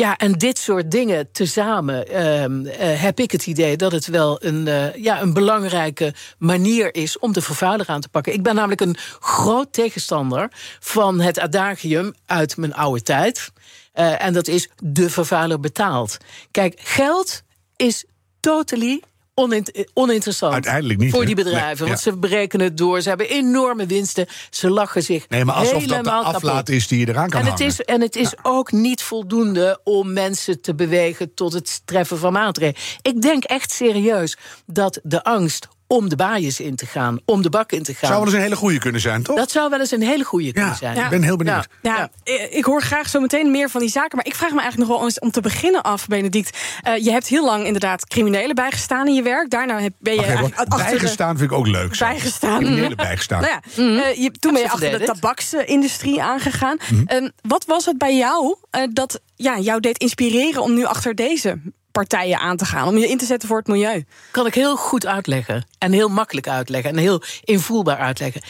Ja, 0.00 0.16
en 0.16 0.32
dit 0.32 0.58
soort 0.58 0.90
dingen 0.90 1.32
tezamen 1.32 2.10
uh, 2.10 2.44
uh, 2.44 3.00
heb 3.00 3.20
ik 3.20 3.30
het 3.30 3.46
idee 3.46 3.76
dat 3.76 3.92
het 3.92 4.06
wel 4.06 4.44
een, 4.44 4.66
uh, 4.66 4.94
ja, 4.94 5.20
een 5.20 5.32
belangrijke 5.32 6.14
manier 6.38 6.94
is 6.94 7.18
om 7.18 7.32
de 7.32 7.42
vervuiler 7.42 7.86
aan 7.86 8.00
te 8.00 8.08
pakken. 8.08 8.32
Ik 8.32 8.42
ben 8.42 8.54
namelijk 8.54 8.80
een 8.80 8.96
groot 9.20 9.72
tegenstander 9.72 10.50
van 10.80 11.20
het 11.20 11.38
adagium 11.38 12.14
uit 12.26 12.56
mijn 12.56 12.74
oude 12.74 13.02
tijd. 13.02 13.52
Uh, 13.94 14.24
en 14.24 14.32
dat 14.32 14.48
is 14.48 14.68
de 14.82 15.10
vervuiler 15.10 15.60
betaalt. 15.60 16.16
Kijk, 16.50 16.80
geld 16.82 17.42
is 17.76 18.04
totally 18.40 19.02
onint 19.38 19.86
oninteressant 19.94 20.52
Uiteindelijk 20.52 20.98
niet, 20.98 21.10
voor 21.10 21.26
die 21.26 21.34
bedrijven. 21.34 21.68
Nee, 21.68 21.88
want 21.88 22.04
ja. 22.04 22.10
ze 22.10 22.18
berekenen 22.18 22.66
het 22.66 22.76
door, 22.76 23.00
ze 23.00 23.08
hebben 23.08 23.28
enorme 23.28 23.86
winsten. 23.86 24.26
Ze 24.50 24.70
lachen 24.70 25.02
zich 25.02 25.28
Nee, 25.28 25.44
maar 25.44 25.54
alsof 25.54 25.84
dat 25.84 26.04
de 26.04 26.10
aflaat 26.10 26.42
kapot. 26.42 26.68
is 26.68 26.88
die 26.88 26.98
je 26.98 27.08
eraan 27.08 27.28
kan 27.28 27.40
En 27.40 27.46
het 27.46 27.58
hangen. 27.58 27.72
is, 27.72 27.80
en 27.80 28.00
het 28.00 28.16
is 28.16 28.34
ook 28.42 28.72
niet 28.72 29.02
voldoende 29.02 29.80
om 29.84 30.12
mensen 30.12 30.60
te 30.60 30.74
bewegen 30.74 31.34
tot 31.34 31.52
het 31.52 31.82
treffen 31.84 32.18
van 32.18 32.32
maatregelen. 32.32 32.82
Ik 33.02 33.22
denk 33.22 33.44
echt 33.44 33.72
serieus 33.72 34.36
dat 34.66 35.00
de 35.02 35.24
angst 35.24 35.68
om 35.90 36.08
de 36.08 36.16
baaiers 36.16 36.60
in 36.60 36.76
te 36.76 36.86
gaan, 36.86 37.18
om 37.24 37.42
de 37.42 37.50
bak 37.50 37.72
in 37.72 37.82
te 37.82 37.94
gaan. 37.94 38.08
Zou 38.08 38.18
wel 38.18 38.26
eens 38.28 38.36
een 38.36 38.42
hele 38.42 38.56
goede 38.56 38.78
kunnen 38.78 39.00
zijn, 39.00 39.22
toch? 39.22 39.36
Dat 39.36 39.50
zou 39.50 39.70
wel 39.70 39.80
eens 39.80 39.90
een 39.90 40.02
hele 40.02 40.24
goede 40.24 40.52
kunnen 40.52 40.70
ja, 40.70 40.76
zijn. 40.76 40.96
ik 40.96 41.08
ben 41.08 41.22
heel 41.22 41.36
benieuwd. 41.36 41.68
Ja, 41.82 42.10
Ja. 42.24 42.38
ik 42.50 42.64
hoor 42.64 42.82
graag 42.82 43.08
zo 43.08 43.20
meteen 43.20 43.50
meer 43.50 43.70
van 43.70 43.80
die 43.80 43.90
zaken. 43.90 44.16
Maar 44.16 44.26
ik 44.26 44.34
vraag 44.34 44.50
me 44.52 44.60
eigenlijk 44.60 44.88
nog 44.90 44.98
wel 44.98 45.06
eens 45.08 45.18
om 45.18 45.30
te 45.30 45.40
beginnen 45.40 45.82
af, 45.82 46.06
Benedict. 46.06 46.58
Eh, 46.82 46.96
je 46.96 47.10
hebt 47.10 47.26
heel 47.26 47.44
lang 47.44 47.64
inderdaad 47.64 48.06
criminelen 48.06 48.54
bijgestaan 48.54 49.06
in 49.06 49.14
je 49.14 49.22
werk. 49.22 49.50
Daarna 49.50 49.80
heb- 49.80 49.92
ben 49.98 50.14
je 50.14 50.22
eigenlijk 50.22 50.56
de- 50.56 50.76
bijgestaan 50.76 51.38
vind 51.38 51.50
ik 51.50 51.56
ook 51.56 51.66
leuk. 51.66 51.94
zo. 51.94 52.04
Bijgestaan. 52.04 52.58
Criminelen 52.60 52.96
bijgestaan. 52.96 53.40
Nou 53.40 53.52
ja, 53.52 53.60
eh, 54.04 54.16
je, 54.22 54.30
toen 54.30 54.52
ben 54.52 54.62
je 54.62 54.70
achter 54.70 54.98
de 54.98 55.04
tabaksindustrie 55.04 56.22
aangegaan. 56.22 56.76
Ehm, 57.06 57.28
wat 57.42 57.64
was 57.64 57.84
het 57.86 57.98
bij 57.98 58.16
jou 58.16 58.56
eh, 58.70 58.82
dat 58.92 59.20
ja, 59.36 59.58
jou 59.58 59.80
deed 59.80 59.98
inspireren 59.98 60.62
om 60.62 60.74
nu 60.74 60.84
achter 60.84 61.14
deze 61.14 61.60
partijen 61.98 62.38
aan 62.38 62.56
te 62.56 62.64
gaan? 62.64 62.88
Om 62.88 62.98
je 62.98 63.08
in 63.08 63.18
te 63.18 63.24
zetten 63.24 63.48
voor 63.48 63.58
het 63.58 63.66
milieu? 63.66 64.04
kan 64.30 64.46
ik 64.46 64.54
heel 64.54 64.76
goed 64.76 65.06
uitleggen. 65.06 65.66
En 65.78 65.92
heel 65.92 66.08
makkelijk 66.08 66.48
uitleggen. 66.48 66.90
En 66.90 66.96
heel 66.96 67.22
invoelbaar 67.44 67.98
uitleggen. 67.98 68.42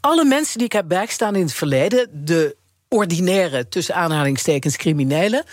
Alle 0.00 0.24
mensen 0.24 0.58
die 0.58 0.66
ik 0.66 0.72
heb 0.72 0.88
bijgestaan 0.88 1.34
in 1.34 1.42
het 1.42 1.52
verleden, 1.52 2.08
de 2.12 2.56
ordinaire, 2.88 3.68
tussen 3.68 3.94
aanhalingstekens, 3.94 4.76
criminelen. 4.76 5.44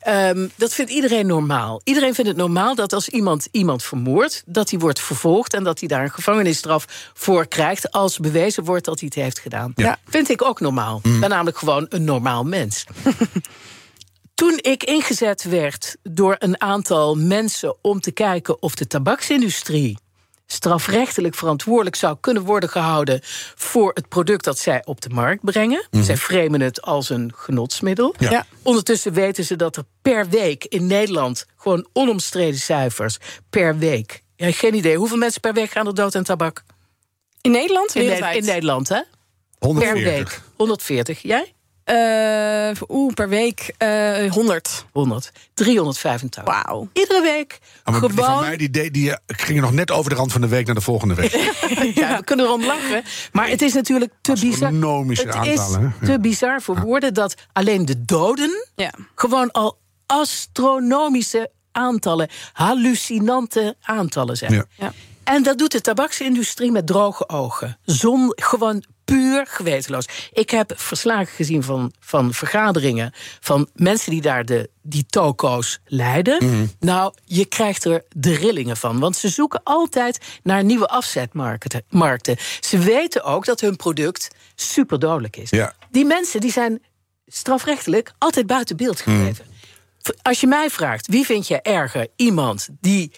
ehm, 0.00 0.48
dat 0.56 0.74
vindt 0.74 0.90
iedereen 0.90 1.26
normaal. 1.26 1.80
Iedereen 1.84 2.14
vindt 2.14 2.30
het 2.30 2.38
normaal 2.38 2.74
dat 2.74 2.92
als 2.92 3.08
iemand 3.08 3.48
iemand 3.50 3.82
vermoordt, 3.82 4.42
dat 4.46 4.70
hij 4.70 4.78
wordt 4.78 5.00
vervolgd 5.00 5.54
en 5.54 5.64
dat 5.64 5.78
hij 5.78 5.88
daar 5.88 6.02
een 6.02 6.10
gevangenisstraf 6.10 7.10
voor 7.14 7.46
krijgt 7.46 7.90
als 7.90 8.18
bewezen 8.18 8.64
wordt 8.64 8.84
dat 8.84 9.00
hij 9.00 9.08
het 9.14 9.22
heeft 9.22 9.38
gedaan. 9.38 9.72
Ja. 9.74 9.98
Vind 10.08 10.30
ik 10.30 10.42
ook 10.42 10.60
normaal. 10.60 11.00
Ik 11.02 11.20
ben 11.20 11.30
namelijk 11.30 11.58
gewoon 11.58 11.86
een 11.88 12.04
normaal 12.04 12.44
mens. 12.44 12.84
Toen 14.36 14.58
ik 14.60 14.84
ingezet 14.84 15.42
werd 15.44 15.96
door 16.02 16.36
een 16.38 16.60
aantal 16.60 17.14
mensen 17.14 17.76
om 17.80 18.00
te 18.00 18.10
kijken 18.10 18.62
of 18.62 18.74
de 18.74 18.86
tabaksindustrie 18.86 19.98
strafrechtelijk 20.46 21.34
verantwoordelijk 21.34 21.96
zou 21.96 22.16
kunnen 22.20 22.42
worden 22.42 22.68
gehouden 22.68 23.20
voor 23.54 23.90
het 23.94 24.08
product 24.08 24.44
dat 24.44 24.58
zij 24.58 24.82
op 24.84 25.00
de 25.00 25.08
markt 25.08 25.44
brengen. 25.44 25.86
Zij 25.90 26.16
framen 26.16 26.60
het 26.60 26.82
als 26.82 27.10
een 27.10 27.32
genotsmiddel. 27.36 28.14
Ja. 28.18 28.30
Ja. 28.30 28.46
Ondertussen 28.62 29.12
weten 29.12 29.44
ze 29.44 29.56
dat 29.56 29.76
er 29.76 29.84
per 30.02 30.28
week 30.28 30.64
in 30.64 30.86
Nederland 30.86 31.46
gewoon 31.56 31.86
onomstreden 31.92 32.60
cijfers 32.60 33.16
per 33.50 33.78
week. 33.78 34.22
Ja, 34.36 34.52
geen 34.52 34.74
idee. 34.74 34.96
Hoeveel 34.96 35.16
mensen 35.16 35.40
per 35.40 35.52
week 35.52 35.70
gaan 35.70 35.86
er 35.86 35.94
dood 35.94 36.14
aan 36.14 36.24
tabak? 36.24 36.64
In 37.40 37.50
Nederland? 37.50 37.94
In, 37.94 38.34
in 38.34 38.44
Nederland, 38.44 38.88
hè? 38.88 39.00
140. 39.58 40.02
Per 40.02 40.12
week. 40.12 40.40
140. 40.56 41.22
Jij? 41.22 41.54
Eh, 41.86 42.70
Oeh, 42.88 43.12
per 43.14 43.28
week 43.28 43.74
eh 43.78 44.30
100. 44.32 44.84
100. 44.92 45.32
385. 45.54 46.44
Wauw. 46.44 46.88
Iedere 46.92 47.22
week. 47.22 47.58
Ah, 47.82 47.92
maar 47.92 48.00
die 48.08 48.10
van 48.16 48.24
gewoon. 48.24 48.40
mij 48.40 48.56
die, 48.56 48.70
deed- 48.70 48.94
die 48.94 49.10
eh, 49.10 49.16
gingen 49.26 49.62
nog 49.62 49.72
net 49.72 49.90
over 49.90 50.10
de 50.10 50.16
rand 50.16 50.32
van 50.32 50.40
de 50.40 50.48
week 50.48 50.66
naar 50.66 50.74
de 50.74 50.80
volgende 50.80 51.14
week. 51.14 51.32
Ja, 51.94 52.16
we 52.16 52.24
kunnen 52.24 52.46
erom 52.46 52.64
lachen. 52.64 53.02
Maar 53.32 53.48
het 53.48 53.62
is 53.62 53.72
natuurlijk 53.72 54.12
te 54.20 54.32
bizar. 54.32 54.50
Astronomische 54.50 55.26
Het 55.26 55.34
aantallen, 55.34 55.94
is 56.00 56.08
te 56.08 56.20
bizar 56.20 56.62
voor 56.62 56.80
woorden 56.80 57.14
dat 57.14 57.34
alleen 57.52 57.84
de 57.84 58.04
doden 58.04 58.66
Ja. 58.76 58.92
gewoon 59.14 59.50
al 59.50 59.78
astronomische 60.06 61.50
aantallen, 61.72 62.28
hallucinante 62.52 63.76
aantallen 63.80 64.36
zijn. 64.36 64.52
Ja. 64.52 64.64
Ja. 64.74 64.92
En 65.24 65.42
dat 65.42 65.58
doet 65.58 65.72
de 65.72 65.80
tabaksindustrie 65.80 66.70
met 66.72 66.86
droge 66.86 67.28
ogen. 67.28 67.78
Zon, 67.84 68.32
gewoon 68.34 68.84
puur 69.06 69.46
gewetenloos. 69.46 70.08
Ik 70.32 70.50
heb 70.50 70.72
verslagen 70.76 71.34
gezien 71.34 71.62
van, 71.62 71.92
van 72.00 72.34
vergaderingen 72.34 73.12
van 73.40 73.68
mensen 73.74 74.10
die 74.10 74.20
daar 74.20 74.44
de, 74.44 74.70
die 74.82 75.06
toko's 75.06 75.80
leiden. 75.84 76.70
Nou, 76.80 77.14
je 77.24 77.44
krijgt 77.44 77.84
er 77.84 78.04
de 78.08 78.34
rillingen 78.34 78.76
van. 78.76 78.98
Want 78.98 79.16
ze 79.16 79.28
zoeken 79.28 79.60
altijd 79.64 80.18
naar 80.42 80.64
nieuwe 80.64 80.86
afzetmarkten. 80.86 81.84
markten. 81.88 82.36
Ze 82.60 82.78
weten 82.78 83.24
ook 83.24 83.44
dat 83.44 83.60
hun 83.60 83.76
product 83.76 84.28
superdodelijk 84.54 85.36
is. 85.36 85.50
Ja. 85.50 85.74
Die 85.90 86.04
mensen 86.04 86.40
die 86.40 86.52
zijn 86.52 86.82
strafrechtelijk 87.26 88.12
altijd 88.18 88.46
buiten 88.46 88.76
beeld 88.76 89.00
gebleven. 89.00 89.44
Als 90.22 90.40
je 90.40 90.46
mij 90.46 90.70
vraagt, 90.70 91.06
wie 91.06 91.24
vind 91.24 91.48
je 91.48 91.62
erger? 91.62 92.06
Iemand 92.16 92.68
die 92.80 93.12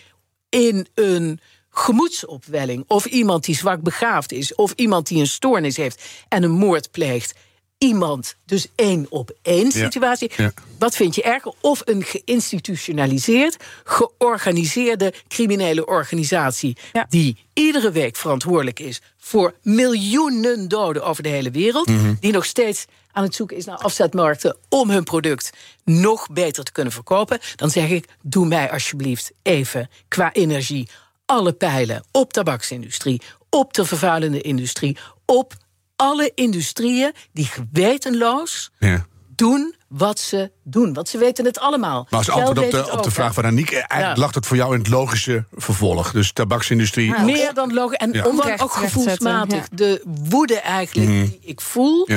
in 0.49 0.87
een 0.95 1.41
gemoedsopwelling... 1.79 2.85
of 2.87 3.05
iemand 3.05 3.45
die 3.45 3.55
zwak 3.55 3.81
begaafd 3.81 4.33
is... 4.33 4.55
of 4.55 4.73
iemand 4.73 5.07
die 5.07 5.21
een 5.21 5.27
stoornis 5.27 5.77
heeft 5.77 6.03
en 6.29 6.43
een 6.43 6.51
moord 6.51 6.91
pleegt... 6.91 7.35
iemand, 7.79 8.37
dus 8.47 8.67
één 8.75 9.07
op 9.09 9.31
één 9.43 9.73
situatie... 9.73 10.31
ja. 10.37 10.53
wat 10.79 10.97
vind 10.97 11.15
je 11.15 11.23
erger? 11.23 11.53
Of 11.61 11.83
een 11.85 12.05
geïnstitutionaliseerd, 12.05 13.57
georganiseerde 13.85 15.13
criminele 15.29 15.87
organisatie... 15.87 16.77
Ja. 16.93 17.07
die 17.09 17.37
iedere 17.53 17.91
week 17.91 18.17
verantwoordelijk 18.17 18.81
is... 18.81 19.01
voor 19.19 19.55
miljoenen 19.63 20.69
doden 20.69 21.05
over 21.05 21.23
de 21.23 21.29
hele 21.29 21.51
wereld... 21.51 21.87
Mhm. 21.87 22.15
die 22.21 22.33
nog 22.33 22.45
steeds 22.45 22.85
aan 23.13 23.23
het 23.23 23.35
zoeken 23.35 23.57
is 23.57 23.65
naar 23.65 23.77
afzetmarkten... 23.77 24.57
om 24.69 24.91
hun 24.91 25.05
product 25.05 25.51
nog 25.85 26.27
beter 26.31 26.65
te 26.65 26.73
kunnen 26.73 26.93
verkopen... 26.93 27.39
dan 27.57 27.71
zeg 27.71 27.91
ik, 27.91 28.09
doe 28.23 28.47
mij 28.47 28.71
alsjeblieft 28.71 29.33
even 29.43 29.91
qua 30.09 30.33
energie... 30.33 30.89
alle 31.29 31.53
pijlen 31.53 32.05
op 32.13 32.33
tabaksindustrie, 32.33 33.23
op 33.51 33.75
de 33.75 33.85
vervuilende 33.85 34.41
industrie... 34.41 34.97
op 35.27 35.53
alle 35.97 36.33
industrieën 36.35 37.13
die 37.33 37.45
gewetenloos 37.45 38.71
Ja. 38.79 39.07
doen 39.37 39.75
wat 39.89 40.19
ze 40.19 40.51
doen. 40.65 40.93
Want 40.93 41.09
ze 41.09 41.19
weten 41.19 41.45
het 41.45 41.59
allemaal. 41.59 42.07
Maar 42.11 42.19
als 42.19 42.31
antwoord 42.31 42.59
op 42.59 42.71
de, 42.71 42.93
op 42.93 43.03
de 43.03 43.11
vraag 43.11 43.35
van 43.35 43.45
Aniek... 43.45 43.71
eh, 43.71 43.77
eigenlijk 43.77 44.17
Ja. 44.17 44.23
lag 44.25 44.35
het 44.35 44.47
voor 44.47 44.57
jou 44.57 44.73
in 44.75 44.79
het 44.79 44.89
logische 44.89 45.45
vervolg. 45.53 46.13
Dus 46.13 46.33
tabaksindustrie... 46.33 47.21
Meer 47.21 47.55
dan 47.55 47.73
logisch. 47.73 47.97
En 47.97 48.27
Onrecht 48.27 48.63
ook 48.63 48.73
gevoelsmatig. 48.73 49.69
De 49.69 50.03
woede 50.05 50.59
eigenlijk 50.61 51.09
die 51.09 51.39
ik 51.43 51.61
voel... 51.61 52.09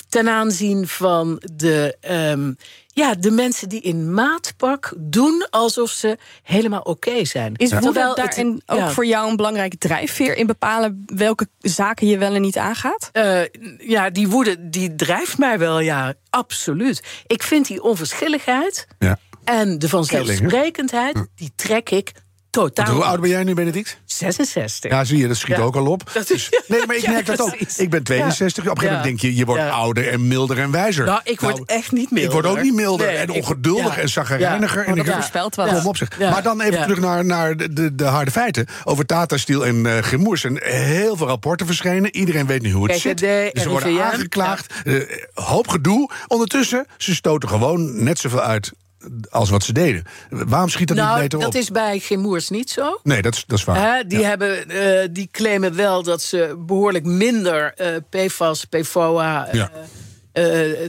Ja. 0.00 0.06
ten 0.08 0.28
aanzien 0.28 0.88
van 0.88 1.42
de, 1.54 1.96
ehm, 2.00 2.52
ja, 2.86 3.14
de 3.14 3.30
mensen 3.30 3.68
die 3.68 3.80
in 3.80 4.14
maatpak 4.14 4.92
doen... 4.96 5.46
alsof 5.50 5.90
ze 5.90 6.18
helemaal 6.42 6.80
oké 6.80 7.24
zijn. 7.24 7.54
Is 7.56 7.70
woede 7.70 7.84
Terwijl 7.84 8.08
het- 8.08 8.16
daarin 8.16 8.62
ook 8.66 8.78
ja. 8.78 8.90
voor 8.90 9.06
jou 9.06 9.30
een 9.30 9.36
belangrijke 9.36 9.78
drijfveer 9.78 10.36
in 10.36 10.46
bepalen 10.46 11.02
welke 11.06 11.48
zaken 11.60 12.06
je 12.06 12.18
wel 12.18 12.34
en 12.34 12.42
niet 12.42 12.58
aangaat? 12.58 13.08
Eh, 13.12 13.40
ja, 13.78 14.10
die 14.10 14.28
woede 14.28 14.68
die 14.68 14.94
drijft 14.94 15.38
mij 15.38 15.58
wel, 15.58 15.80
ja, 15.80 16.14
absoluut. 16.30 17.02
Ik 17.26 17.42
vind 17.42 17.66
die 17.66 17.82
onverschilligheid 17.82 18.86
Ja. 18.98 19.18
en 19.44 19.78
de 19.78 19.88
vanzelfsprekendheid... 19.88 21.26
die 21.34 21.52
trek 21.56 21.90
ik 21.90 22.12
totaal. 22.54 22.84
Want 22.86 22.96
hoe 22.98 23.06
oud 23.06 23.20
ben 23.20 23.30
jij 23.30 23.44
nu, 23.44 23.54
Benedict? 23.54 23.98
66. 24.04 24.90
Ja, 24.90 25.04
zie 25.04 25.18
je, 25.18 25.28
dat 25.28 25.36
schiet 25.36 25.56
Ja. 25.56 25.62
ook 25.62 25.76
al 25.76 25.86
op. 25.86 26.10
Dat 26.12 26.26
Dus- 26.28 26.48
is- 26.48 26.62
nee, 26.68 26.86
maar 26.86 26.96
ik 26.96 27.02
Ja, 27.06 27.10
merk 27.10 27.26
dat 27.26 27.40
ook. 27.40 27.54
Ik 27.76 27.90
ben 27.90 28.02
62. 28.02 28.62
Op 28.64 28.70
een 28.70 28.76
gegeven 28.78 28.96
moment 28.96 29.20
denk 29.20 29.32
je, 29.32 29.38
je 29.38 29.44
wordt 29.44 29.62
Ja. 29.62 29.68
ouder 29.68 30.08
en 30.08 30.28
milder 30.28 30.58
en 30.58 30.70
wijzer. 30.70 31.04
Nou, 31.04 31.20
ik 31.24 31.40
word 31.40 31.62
echt 31.66 31.92
niet 31.92 32.10
milder. 32.10 32.24
Ik 32.28 32.42
word 32.42 32.46
ook 32.56 32.62
niet 32.62 32.74
milder 32.74 33.06
Nee, 33.06 33.16
en 33.16 33.28
ik- 33.28 33.34
ongeduldig 33.34 33.94
ja. 33.96 34.00
en 34.02 34.08
zagrijniger. 34.08 34.80
Ja. 34.82 34.86
En 34.86 34.96
ik 34.96 35.04
dat 35.06 35.14
voorspelt 35.14 35.54
wat. 35.54 35.68
Kom 35.68 35.86
op. 35.86 35.96
Maar 36.18 36.42
dan 36.42 36.60
even 36.60 36.74
Ja. 36.78 36.82
terug 36.82 36.98
naar, 37.00 37.24
naar 37.24 37.56
de, 37.56 37.72
de, 37.72 37.94
de 37.94 38.04
harde 38.04 38.30
feiten. 38.30 38.66
Over 38.84 39.06
Tata 39.06 39.36
Steel 39.36 39.66
en 39.66 39.86
eh 39.86 40.02
Grimoers. 40.02 40.44
En 40.44 40.58
heel 40.62 41.16
veel 41.16 41.26
rapporten 41.26 41.66
verschenen. 41.66 42.16
Iedereen 42.16 42.46
weet 42.46 42.62
nu 42.62 42.72
hoe 42.72 42.90
het 42.90 43.00
zit. 43.00 43.18
Ze 43.18 43.68
worden 43.68 44.04
aangeklaagd. 44.04 44.72
Eh, 44.84 44.94
hoop 45.34 45.68
gedoe. 45.68 46.10
Ondertussen, 46.26 46.86
ze 46.96 47.14
stoten 47.14 47.48
gewoon 47.48 48.02
net 48.04 48.18
zoveel 48.18 48.40
uit 48.40 48.72
als 49.30 49.50
wat 49.50 49.62
ze 49.62 49.72
deden. 49.72 50.04
Waarom 50.30 50.68
schiet 50.68 50.88
dat 50.88 50.96
niet 50.96 51.06
Nou, 51.06 51.20
beter 51.20 51.38
dat 51.38 51.48
op? 51.48 51.54
is 51.54 51.70
bij 51.70 51.98
Gemoers 51.98 52.48
niet 52.50 52.70
zo. 52.70 53.00
Nee, 53.02 53.22
dat 53.22 53.34
is, 53.34 53.44
dat 53.46 53.58
is 53.58 53.64
waar. 53.64 53.94
Hè, 53.96 54.04
die, 54.06 54.24
hebben, 54.24 54.68
eh, 54.70 55.08
die 55.10 55.28
claimen 55.32 55.74
wel 55.76 56.02
dat 56.02 56.22
ze 56.22 56.62
behoorlijk 56.66 57.04
minder 57.04 57.74
eh, 57.74 57.96
PFAS, 58.26 58.64
PFOA... 58.64 59.46
eh, 59.46 59.54
Ja. 59.54 59.70
Eh, 60.34 60.44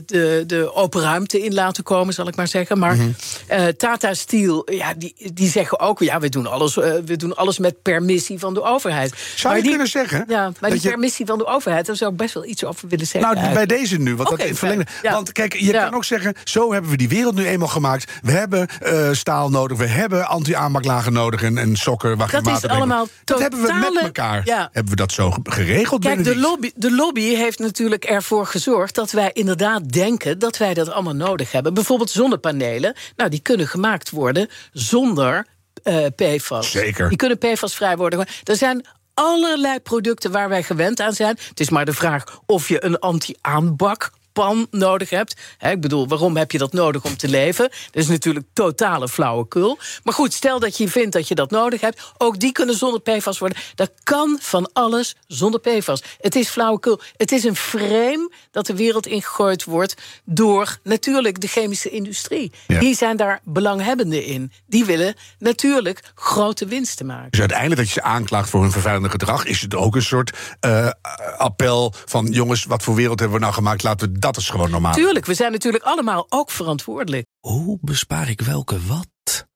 de, 0.06 0.44
de 0.46 0.74
open 0.74 1.02
ruimte 1.02 1.44
in 1.44 1.54
laten 1.54 1.82
komen, 1.84 2.14
zal 2.14 2.28
ik 2.28 2.36
maar 2.36 2.48
zeggen. 2.48 2.78
Maar 2.78 2.94
Mhm. 2.96 3.08
eh, 3.46 3.66
Tata 3.66 4.14
Steel, 4.14 4.72
ja, 4.72 4.94
die, 4.94 5.14
die 5.34 5.48
zeggen 5.50 5.80
ook... 5.80 6.00
ja, 6.00 6.20
we 6.20 6.28
doen, 6.28 6.46
alles, 6.46 6.76
eh, 6.78 6.92
we 7.04 7.16
doen 7.16 7.36
alles 7.36 7.58
met 7.58 7.82
permissie 7.82 8.38
van 8.38 8.54
de 8.54 8.62
overheid. 8.62 9.14
Zou 9.34 9.46
maar 9.48 9.56
je 9.56 9.60
die, 9.62 9.70
kunnen 9.70 9.88
zeggen 9.88 10.24
Ja, 10.28 10.52
maar 10.60 10.70
die 10.70 10.82
je- 10.82 10.88
permissie 10.88 11.26
van 11.26 11.38
de 11.38 11.46
overheid... 11.46 11.86
daar 11.86 11.96
zou 11.96 12.10
ik 12.10 12.16
best 12.16 12.34
wel 12.34 12.44
iets 12.46 12.64
over 12.64 12.88
willen 12.88 13.06
zeggen. 13.06 13.34
Nou, 13.34 13.52
bij 13.54 13.66
deze 13.66 13.96
nu, 13.98 14.16
want 14.16 14.28
dat 14.28 14.42
verlengde. 14.52 14.86
Ja. 15.02 15.12
Want 15.12 15.32
kijk, 15.32 15.52
je 15.56 15.72
Ja. 15.72 15.84
kan 15.84 15.94
ook 15.94 16.04
zeggen: 16.04 16.34
zo 16.44 16.72
hebben 16.72 16.90
we 16.90 16.96
die 16.96 17.08
wereld 17.08 17.34
nu 17.34 17.46
eenmaal 17.46 17.68
gemaakt. 17.68 18.12
We 18.22 18.32
hebben 18.32 18.68
staal 19.12 19.50
nodig, 19.50 19.78
we 19.78 19.86
hebben 19.86 20.26
anti-aanmaklagen 20.28 21.12
nodig 21.12 21.42
en, 21.42 21.58
en 21.58 21.76
sokken 21.76 22.16
waar 22.16 22.30
Dat 22.30 22.46
is 22.46 22.52
water 22.52 22.70
allemaal 22.70 23.08
Dat 23.24 23.38
hebben 23.40 23.62
we 23.62 23.90
met 23.94 24.02
elkaar. 24.02 24.42
Ja. 24.44 24.68
Hebben 24.72 24.90
we 24.90 24.96
dat 24.96 25.12
zo 25.12 25.30
ge- 25.30 25.40
geregeld? 25.42 26.04
Kijk, 26.04 26.24
de 26.24 26.36
lobby, 26.36 26.70
de 26.74 26.92
lobby 26.94 27.34
heeft 27.34 27.58
natuurlijk 27.58 28.04
ervoor 28.04 28.46
gezorgd 28.46 28.94
dat 28.94 29.10
wij 29.10 29.30
inderdaad 29.36 29.88
denken 29.88 30.38
dat 30.38 30.56
wij 30.56 30.74
dat 30.74 30.90
allemaal 30.90 31.14
nodig 31.14 31.52
hebben. 31.52 31.74
Bijvoorbeeld 31.74 32.10
zonnepanelen. 32.10 32.94
Nou, 33.16 33.30
die 33.30 33.40
kunnen 33.40 33.66
gemaakt 33.66 34.10
worden 34.10 34.48
zonder 34.72 35.46
eh 35.82 36.06
PFAS. 36.16 36.70
Zeker. 36.70 37.08
Die 37.08 37.18
kunnen 37.18 37.38
PFAS-vrij 37.38 37.96
worden. 37.96 38.26
Er 38.44 38.56
zijn 38.56 38.86
allerlei 39.14 39.80
producten 39.80 40.30
waar 40.30 40.48
wij 40.48 40.62
gewend 40.62 41.00
aan 41.00 41.12
zijn. 41.12 41.38
Het 41.48 41.60
is 41.60 41.70
maar 41.70 41.84
de 41.84 41.92
vraag 41.92 42.40
of 42.46 42.68
je 42.68 42.84
een 42.84 42.98
anti-aanbak 42.98 44.10
pan 44.36 44.66
nodig 44.70 45.10
hebt. 45.10 45.36
ik 45.60 45.80
bedoel, 45.80 46.08
waarom 46.08 46.36
heb 46.36 46.50
je 46.50 46.58
dat 46.58 46.72
nodig 46.72 47.04
om 47.04 47.16
te 47.16 47.28
leven? 47.28 47.68
Dat 47.68 48.02
is 48.02 48.08
natuurlijk 48.08 48.46
totale 48.52 49.08
flauwekul. 49.08 49.78
Maar 50.02 50.14
goed, 50.14 50.32
stel 50.32 50.58
dat 50.58 50.76
je 50.76 50.88
vindt 50.88 51.12
dat 51.12 51.28
je 51.28 51.34
dat 51.34 51.50
nodig 51.50 51.80
hebt. 51.80 52.12
Ook 52.18 52.38
die 52.38 52.52
kunnen 52.52 52.76
zonder 52.76 53.00
PFAS 53.00 53.38
worden. 53.38 53.58
Dat 53.74 53.92
kan 54.02 54.38
van 54.40 54.70
alles 54.72 55.16
zonder 55.26 55.60
PFAS. 55.60 56.02
Het 56.20 56.34
is 56.34 56.48
flauwekul. 56.48 57.00
Het 57.16 57.32
is 57.32 57.44
een 57.44 57.56
frame 57.56 58.30
dat 58.50 58.66
de 58.66 58.76
wereld 58.76 59.06
ingegooid 59.06 59.64
wordt 59.64 59.94
door 60.24 60.78
natuurlijk 60.82 61.40
de 61.40 61.46
chemische 61.46 61.90
industrie. 61.90 62.52
Die 62.66 62.94
zijn 62.94 63.16
daar 63.16 63.40
belanghebbenden 63.44 64.24
in. 64.24 64.52
Die 64.66 64.84
willen 64.84 65.14
natuurlijk 65.38 66.00
grote 66.14 66.66
winsten 66.66 67.06
maken. 67.06 67.30
Dus 67.30 67.40
uiteindelijk 67.40 67.80
dat 67.80 67.88
je 67.88 68.00
ze 68.00 68.02
aanklaagt 68.02 68.50
voor 68.50 68.60
hun 68.60 68.70
vervuilende 68.70 69.10
gedrag, 69.10 69.44
is 69.44 69.60
het 69.60 69.74
ook 69.74 69.94
een 69.94 70.02
soort 70.02 70.36
uh, 70.60 70.90
appel 71.36 71.94
van 72.04 72.26
jongens, 72.26 72.64
wat 72.64 72.82
voor 72.82 72.94
wereld 72.94 73.18
hebben 73.18 73.36
we 73.38 73.42
nou 73.42 73.54
gemaakt? 73.54 73.82
Laten 73.82 74.12
we 74.12 74.18
dat 74.26 74.36
eens 74.36 74.50
gewoon 74.50 74.70
normaal. 74.70 74.94
Tuurlijk, 74.94 75.26
we 75.26 75.34
zijn 75.34 75.52
natuurlijk 75.52 75.84
allemaal 75.84 76.26
ook 76.28 76.50
verantwoordelijk. 76.50 77.26
Hoe 77.40 77.78
bespaar 77.80 78.28
ik 78.28 78.40
welke 78.40 78.86
wat 78.86 79.46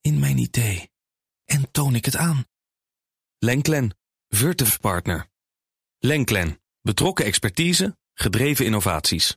in 0.00 0.18
mijn 0.18 0.38
idee? 0.38 0.90
En 1.44 1.70
toon 1.70 1.94
ik 1.94 2.04
het 2.04 2.16
aan? 2.16 2.44
Lenklen, 3.38 3.96
Virtuf 4.28 4.80
Partner. 4.80 5.26
Lenklen, 5.98 6.60
betrokken 6.80 7.24
expertise, 7.24 7.96
gedreven 8.14 8.64
innovaties. 8.64 9.36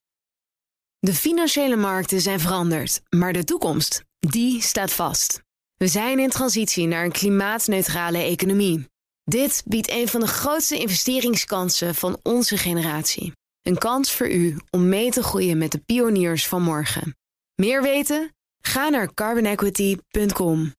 De 1.00 1.14
financiële 1.14 1.76
markten 1.76 2.22
zijn 2.22 2.40
veranderd, 2.40 3.02
maar 3.10 3.34
de 3.34 3.44
toekomst, 3.44 4.04
die 4.20 4.62
staat 4.62 4.94
vast. 4.94 5.42
We 5.76 5.88
zijn 5.88 6.20
in 6.20 6.30
transitie 6.30 6.88
naar 6.88 7.04
een 7.04 7.12
klimaatneutrale 7.12 8.18
economie. 8.18 8.88
Dit 9.24 9.64
biedt 9.66 9.90
een 9.90 10.08
van 10.08 10.20
de 10.20 10.28
grootste 10.28 10.78
investeringskansen 10.80 11.96
van 11.96 12.20
onze 12.24 12.58
generatie. 12.58 13.34
Een 13.70 13.78
kans 13.78 14.12
voor 14.12 14.30
u 14.30 14.58
om 14.70 14.90
mee 14.90 15.12
te 15.12 15.24
groeien 15.24 15.58
met 15.58 15.72
de 15.72 15.78
pioniers 15.78 16.48
van 16.48 16.62
morgen. 16.62 17.18
Meer 17.56 17.82
weten? 17.82 18.36
Ga 18.62 18.90
naar 18.90 19.14
carbonequity.com. 19.14 20.74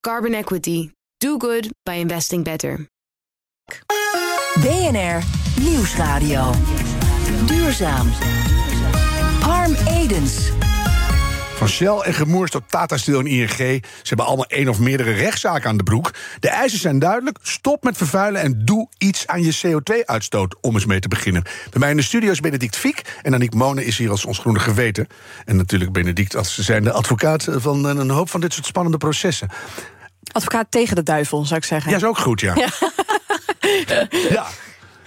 Carbon 0.00 0.32
Equity. 0.32 0.90
Do 1.16 1.38
good 1.38 1.68
by 1.82 1.92
investing 1.92 2.44
better. 2.44 2.88
BNR 4.60 5.22
Nieuwsradio. 5.60 6.52
Duurzaam. 7.46 8.06
Harm 9.40 9.74
Edens. 9.74 10.50
Van 11.68 11.76
Shell 11.76 11.98
en 11.98 12.14
Gemoers 12.14 12.50
tot 12.50 12.62
Tata 12.66 12.96
Steel 12.96 13.18
en 13.18 13.26
ING. 13.26 13.48
Ze 13.48 13.80
hebben 14.02 14.26
allemaal 14.26 14.46
één 14.46 14.68
of 14.68 14.78
meerdere 14.78 15.12
rechtszaken 15.12 15.68
aan 15.68 15.76
de 15.76 15.82
broek. 15.82 16.10
De 16.40 16.48
eisen 16.48 16.78
zijn 16.78 16.98
duidelijk. 16.98 17.38
Stop 17.42 17.84
met 17.84 17.96
vervuilen 17.96 18.40
en 18.40 18.64
doe 18.64 18.88
iets 18.98 19.26
aan 19.26 19.42
je 19.42 19.58
CO2-uitstoot. 19.66 20.56
Om 20.60 20.74
eens 20.74 20.86
mee 20.86 21.00
te 21.00 21.08
beginnen. 21.08 21.42
Bij 21.42 21.80
mij 21.80 21.90
in 21.90 21.96
de 21.96 22.02
studio 22.02 22.30
is 22.30 22.40
Benedict 22.40 22.76
Fiek. 22.76 23.02
En 23.22 23.34
Aniek 23.34 23.54
Monen 23.54 23.84
is 23.84 23.98
hier 23.98 24.10
als 24.10 24.24
ons 24.24 24.38
groene 24.38 24.58
geweten. 24.58 25.06
En 25.44 25.56
natuurlijk 25.56 25.92
Benedict 25.92 26.36
als 26.36 26.58
zijnde 26.58 26.92
advocaat 26.92 27.46
van 27.50 27.84
een 27.84 28.10
hoop 28.10 28.30
van 28.30 28.40
dit 28.40 28.52
soort 28.52 28.66
spannende 28.66 28.98
processen. 28.98 29.48
Advocaat 30.32 30.70
tegen 30.70 30.96
de 30.96 31.02
duivel, 31.02 31.44
zou 31.44 31.60
ik 31.60 31.66
zeggen. 31.66 31.90
Ja, 31.90 31.96
is 31.96 32.04
ook 32.04 32.18
goed, 32.18 32.40
ja. 32.40 32.54
Ja. 32.54 32.68
ja. 34.30 34.46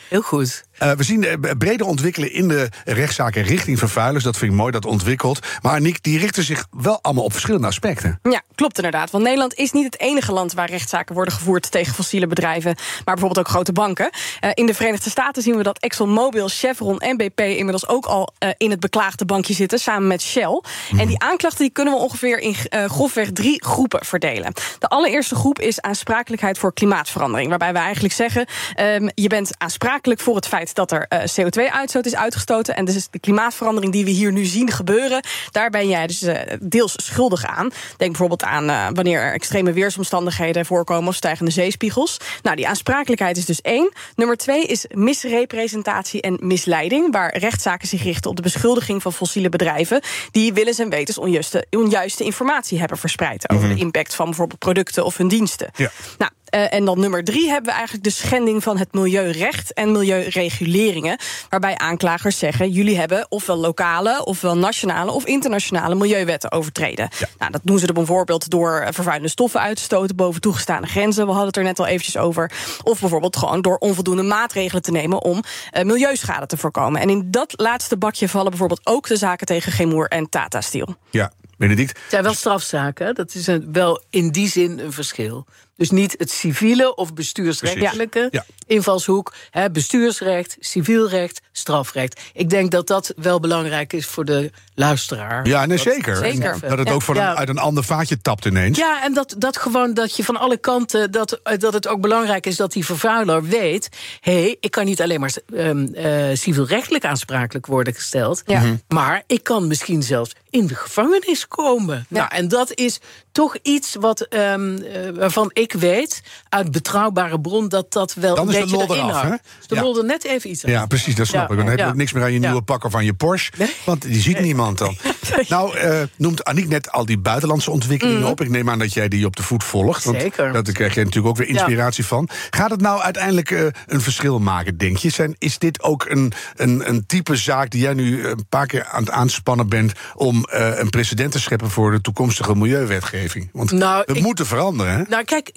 Heel 0.10 0.22
goed. 0.22 0.64
Uh, 0.84 0.92
we 0.92 1.04
zien 1.04 1.24
uh, 1.24 1.34
brede 1.58 1.86
ontwikkelen 1.86 2.34
in 2.34 2.48
de 2.48 2.70
rechtszaken 2.86 3.44
richting 3.44 3.80
vervuilers. 3.80 4.24
Dat 4.24 4.38
vind 4.38 4.52
ik 4.52 4.58
mooi, 4.58 4.72
dat 4.72 4.86
ontwikkelt. 4.86 5.40
Maar 5.62 5.82
Nick, 5.82 6.04
die 6.04 6.20
richten 6.20 6.44
zich 6.44 6.66
wel 6.72 7.00
allemaal 7.02 7.24
op 7.24 7.32
verschillende 7.32 7.68
aspecten. 7.68 8.20
Ja, 8.24 8.42
klopt 8.56 8.76
inderdaad. 8.76 9.12
Want 9.12 9.24
Nederland 9.24 9.54
is 9.54 9.72
niet 9.72 9.86
het 9.86 10.00
enige 10.00 10.32
land 10.32 10.54
waar 10.54 10.70
rechtszaken 10.70 11.16
worden 11.16 11.34
gevoerd 11.34 11.72
tegen 11.72 11.94
fossiele 11.94 12.28
bedrijven, 12.28 12.76
maar 12.76 13.16
bijvoorbeeld 13.16 13.40
ook 13.40 13.54
grote 13.54 13.72
banken. 13.72 14.10
Uh, 14.42 14.50
in 14.54 14.66
de 14.66 14.74
Verenigde 14.74 15.10
Staten 15.10 15.42
zien 15.42 15.56
we 15.56 15.64
dat 15.64 15.80
ExxonMobil, 15.80 16.48
Chevron 16.48 17.00
en 17.00 17.18
BP 17.18 17.40
inmiddels 17.40 17.88
ook 17.88 18.06
al 18.06 18.34
in 18.58 18.70
het 18.70 18.80
beklaagde 18.80 19.26
bankje 19.26 19.54
zitten, 19.54 19.80
samen 19.80 20.08
met 20.08 20.22
Shell. 20.22 20.62
En 20.98 21.08
die 21.08 21.18
mhm. 21.18 21.30
aanklachten 21.30 21.62
die 21.62 21.72
kunnen 21.72 21.94
we 21.94 22.00
ongeveer 22.00 22.40
in 22.40 22.56
grofweg 22.90 23.32
drie 23.32 23.66
groepen 23.66 24.06
verdelen. 24.06 24.54
De 24.80 24.88
allereerste 24.88 25.36
groep 25.36 25.60
is 25.60 25.82
aansprakelijkheid 25.82 26.58
voor 26.58 26.74
klimaatverandering. 26.74 27.50
Waarbij 27.50 27.74
we 27.74 27.80
eigenlijk 27.80 28.14
zeggen: 28.14 28.46
um, 28.80 29.10
je 29.16 29.28
bent 29.28 29.52
aansprakelijk 29.58 30.20
voor 30.20 30.36
het 30.36 30.48
feit 30.48 30.71
dat 30.74 30.92
er 30.92 31.06
uh, 31.10 31.20
CO2-uitstoot 31.20 32.06
is 32.06 32.16
uitgestoten. 32.16 32.76
En 32.76 32.86
dus 32.86 33.08
de 33.10 33.20
klimaatverandering 33.20 33.94
die 33.94 34.06
we 34.06 34.12
hier 34.12 34.32
nu 34.32 34.46
zien 34.46 34.72
gebeuren, 34.72 35.24
daar 35.52 35.70
ben 35.70 35.88
jij 35.88 36.08
dus 36.08 36.24
uh, 36.24 36.36
deels 36.62 36.94
schuldig 36.96 37.46
aan. 37.46 37.70
Denk 37.98 38.12
bijvoorbeeld 38.12 38.44
aan 38.44 38.70
uh, 38.70 38.88
wanneer 38.94 39.20
er 39.20 39.34
extreme 39.34 39.74
weersomstandigheden 39.74 40.66
voorkomen 40.66 41.08
of 41.08 41.16
stijgende 41.16 41.52
zeespiegels. 41.52 42.18
Nou, 42.42 42.56
die 42.56 42.68
aansprakelijkheid 42.68 43.38
is 43.38 43.46
dus 43.46 43.62
één. 43.62 43.92
Nummer 44.16 44.38
twee 44.38 44.66
is 44.66 44.86
misrepresentatie 44.90 46.22
en 46.22 46.38
misleiding, 46.42 47.12
waar 47.12 47.38
rechtszaken 47.38 47.88
zich 47.88 48.04
richten 48.04 48.30
op 48.30 48.36
de 48.36 48.42
beschuldiging 48.42 49.02
van 49.02 49.14
fossiele 49.14 49.50
bedrijven 49.50 50.02
die 50.32 50.54
willens 50.54 50.80
en 50.80 50.90
wetens 50.90 51.18
onjuiste, 51.18 51.66
onjuiste 51.70 52.24
informatie 52.24 52.80
hebben 52.80 52.98
verspreid 52.98 53.50
over 53.50 53.66
mhm. 53.66 53.76
de 53.76 53.80
impact 53.80 54.16
van 54.16 54.26
bijvoorbeeld 54.26 54.60
producten 54.60 55.06
of 55.06 55.18
hun 55.18 55.28
diensten. 55.28 55.70
Ja. 55.76 55.92
Nou, 56.18 56.32
uh, 56.52 56.74
en 56.74 56.86
dan 56.86 57.00
nummer 57.00 57.24
drie 57.24 57.48
hebben 57.48 57.70
we 57.70 57.76
eigenlijk 57.76 58.04
de 58.04 58.10
schending 58.10 58.64
van 58.64 58.78
het 58.78 58.94
milieurecht 58.94 59.74
en 59.74 59.92
milieureguleringen. 59.92 61.18
Waarbij 61.50 61.78
aanklagers 61.78 62.38
zeggen: 62.38 62.70
jullie 62.72 62.98
hebben 62.98 63.26
ofwel 63.30 63.58
lokale, 63.58 64.26
ofwel 64.26 64.58
nationale 64.58 65.12
of 65.12 65.26
internationale 65.26 65.96
milieuwetten 65.96 66.52
overtreden. 66.52 67.10
Nou, 67.38 67.52
dat 67.52 67.62
doen 67.64 67.80
ze 67.80 67.88
er 67.88 67.94
bijvoorbeeld 67.94 68.50
door 68.50 68.88
vervuilende 68.90 69.30
stoffen 69.30 69.60
uit 69.60 69.76
te 69.76 69.84
stoten 69.84 70.16
boven 70.16 70.42
toegestane 70.42 70.88
grenzen. 70.88 71.26
We 71.26 71.32
hadden 71.32 71.48
het 71.48 71.58
er 71.58 71.64
net 71.64 71.80
al 71.80 71.86
eventjes 71.86 72.18
over. 72.18 72.52
Of 72.84 73.00
bijvoorbeeld 73.00 73.38
gewoon 73.38 73.62
door 73.62 73.78
onvoldoende 73.78 74.24
maatregelen 74.24 74.82
te 74.82 74.92
nemen 74.92 75.22
om 75.24 75.44
uh, 75.78 75.84
milieuschade 75.84 76.46
te 76.46 76.58
voorkomen. 76.58 77.02
En 77.02 77.10
in 77.10 77.32
dat 77.32 77.54
laatste 77.56 77.98
bakje 77.98 78.30
vallen 78.30 78.50
bijvoorbeeld 78.50 78.82
ook 78.84 79.08
de 79.08 79.18
zaken 79.18 79.48
tegen 79.48 79.72
Gemoer 79.72 80.08
en 80.08 80.30
Tata 80.30 80.62
Steel. 80.62 80.96
Ja, 81.10 81.32
Benedict. 81.58 81.90
Het 81.90 82.10
zijn 82.10 82.24
wel 82.24 82.34
strafzaken. 82.34 83.16
Dat 83.16 83.36
is 83.36 83.48
een, 83.48 83.70
wel 83.72 84.04
in 84.10 84.32
die 84.32 84.48
zin 84.48 84.80
een 84.80 84.92
verschil. 84.92 85.46
Dus 85.82 85.90
niet 85.90 86.16
het 86.18 86.32
civiele 86.32 86.96
of 86.96 87.14
bestuursrechtelijke 87.14 88.44
invalshoek. 88.68 89.34
Hè, 89.50 89.72
bestuursrecht, 89.72 90.58
civielrecht, 90.60 91.42
strafrecht. 91.52 92.22
Ik 92.34 92.50
denk 92.50 92.72
dat 92.72 92.88
dat 92.88 93.14
wel 93.16 93.40
belangrijk 93.40 93.94
is 93.94 94.06
voor 94.06 94.26
de 94.26 94.52
luisteraar. 94.76 95.48
Ja, 95.48 95.66
nee, 95.66 95.78
zeker. 95.78 96.16
zeker. 96.16 96.60
Dat 96.60 96.78
het 96.78 96.90
ook 96.90 97.02
voor 97.02 97.16
een, 97.16 97.22
uit 97.22 97.50
een 97.50 97.58
ander 97.58 97.84
vaatje 97.84 98.22
tapt 98.22 98.46
ineens. 98.46 98.78
Ja, 98.78 99.04
en 99.04 99.14
dat, 99.14 99.36
dat 99.38 99.58
gewoon 99.58 99.94
dat 99.94 100.16
je 100.16 100.24
van 100.24 100.38
alle 100.38 100.58
kanten... 100.58 101.12
Dat, 101.12 101.40
dat 101.58 101.74
het 101.74 101.88
ook 101.88 102.02
belangrijk 102.02 102.46
is 102.46 102.56
dat 102.56 102.72
die 102.72 102.86
vervuiler 102.86 103.44
weet... 103.44 103.90
hé, 104.20 104.42
hey, 104.42 104.58
ik 104.60 104.72
kan 104.72 104.86
niet 104.86 105.02
alleen 105.02 105.20
maar 105.20 105.34
um, 105.54 105.90
uh, 105.94 106.26
civielrechtelijk 106.34 107.06
aansprakelijk 107.06 107.66
worden 107.66 107.94
gesteld... 107.94 108.44
Mhm. 108.48 108.76
maar 108.88 109.24
ik 109.28 109.44
kan 109.44 109.68
misschien 109.68 110.04
zelfs 110.04 110.36
in 110.50 110.68
de 110.68 110.76
gevangenis 110.76 111.48
komen. 111.48 112.06
Nou, 112.10 112.28
en 112.32 112.48
dat 112.48 112.74
is 112.74 113.00
toch 113.32 113.58
iets 113.62 113.96
wat, 113.96 114.28
um, 114.30 114.78
uh, 114.78 115.10
waarvan 115.14 115.50
ik 115.54 115.71
weet 115.74 116.22
uit 116.50 116.72
betrouwbare 116.72 117.42
bron 117.42 117.70
dat 117.70 117.92
dat 117.92 118.14
wel 118.14 118.36
dan 118.36 118.48
een 118.48 118.54
beetje 118.54 118.78
de 118.78 118.86
lol 118.88 118.96
eraf, 118.96 119.22
hè? 119.22 119.36
de 119.68 119.76
lol 119.76 119.98
er 119.98 120.06
net 120.06 120.24
even 120.24 120.50
iets 120.50 120.66
aan. 120.66 120.72
Ja, 120.72 120.86
precies, 120.86 121.16
dat 121.16 121.28
snap 121.28 121.52
ik. 121.52 121.58
Dan 121.58 121.68
heb 121.68 121.80
je 121.80 121.86
ook 121.86 121.96
niks 121.96 122.12
meer 122.12 122.24
aan 122.24 122.34
je 122.34 122.40
nieuwe 122.40 122.62
pak 122.62 122.84
of 122.84 122.96
aan 122.96 123.06
je 123.06 123.14
Porsche. 123.14 123.52
Want 123.86 124.02
die 124.02 124.22
ziet 124.22 124.40
niemand 124.40 124.78
dan. 124.78 124.98
Nou, 125.48 125.78
uh, 125.78 126.02
noemt 126.16 126.44
Aniek 126.44 126.68
net 126.68 126.92
al 126.92 127.06
die 127.06 127.18
buitenlandse 127.18 127.72
ontwikkelingen 127.72 128.22
mm. 128.22 128.28
op. 128.28 128.42
Ik 128.42 128.50
neem 128.50 128.70
aan 128.70 128.80
dat 128.80 128.94
jij 128.94 129.08
die 129.08 129.26
op 129.26 129.36
de 129.36 129.44
voet 129.44 129.64
volgt. 129.64 130.04
Want 130.04 130.22
Zeker. 130.22 130.54
Daar 130.54 130.64
krijg 130.64 130.94
je 130.94 131.00
natuurlijk 131.00 131.28
ook 131.28 131.38
weer 131.38 131.48
inspiratie 131.48 132.06
van. 132.06 132.30
Gaat 132.50 132.72
het 132.72 132.82
nou 132.82 133.02
uiteindelijk 133.02 133.50
uh, 133.50 133.68
een 133.88 134.02
verschil 134.02 134.40
maken, 134.40 134.78
denk 134.78 134.98
je? 134.98 135.10
Zijn, 135.10 135.36
is 135.38 135.58
dit 135.58 135.84
ook 135.84 136.06
een, 136.10 136.34
een, 136.56 136.90
een 136.90 137.06
type 137.06 137.36
zaak 137.36 137.70
die 137.70 137.82
jij 137.82 137.94
nu 137.94 138.28
een 138.28 138.46
paar 138.50 138.68
keer 138.68 138.86
aan 138.86 139.04
het 139.04 139.12
aanspannen 139.12 139.70
bent... 139.70 139.94
om 140.14 140.46
uh, 140.54 140.80
een 140.80 140.90
precedent 140.90 141.32
te 141.32 141.40
scheppen 141.40 141.70
voor 141.70 141.92
de 141.92 142.02
toekomstige 142.02 142.56
milieuwetgeving? 142.56 143.50
Want 143.54 143.72
nou, 143.72 144.04
we 144.06 144.20
moeten 144.20 144.46
veranderen, 144.46 144.94
hè? 144.94 145.04
Nou, 145.10 145.24
kijk, 145.24 145.52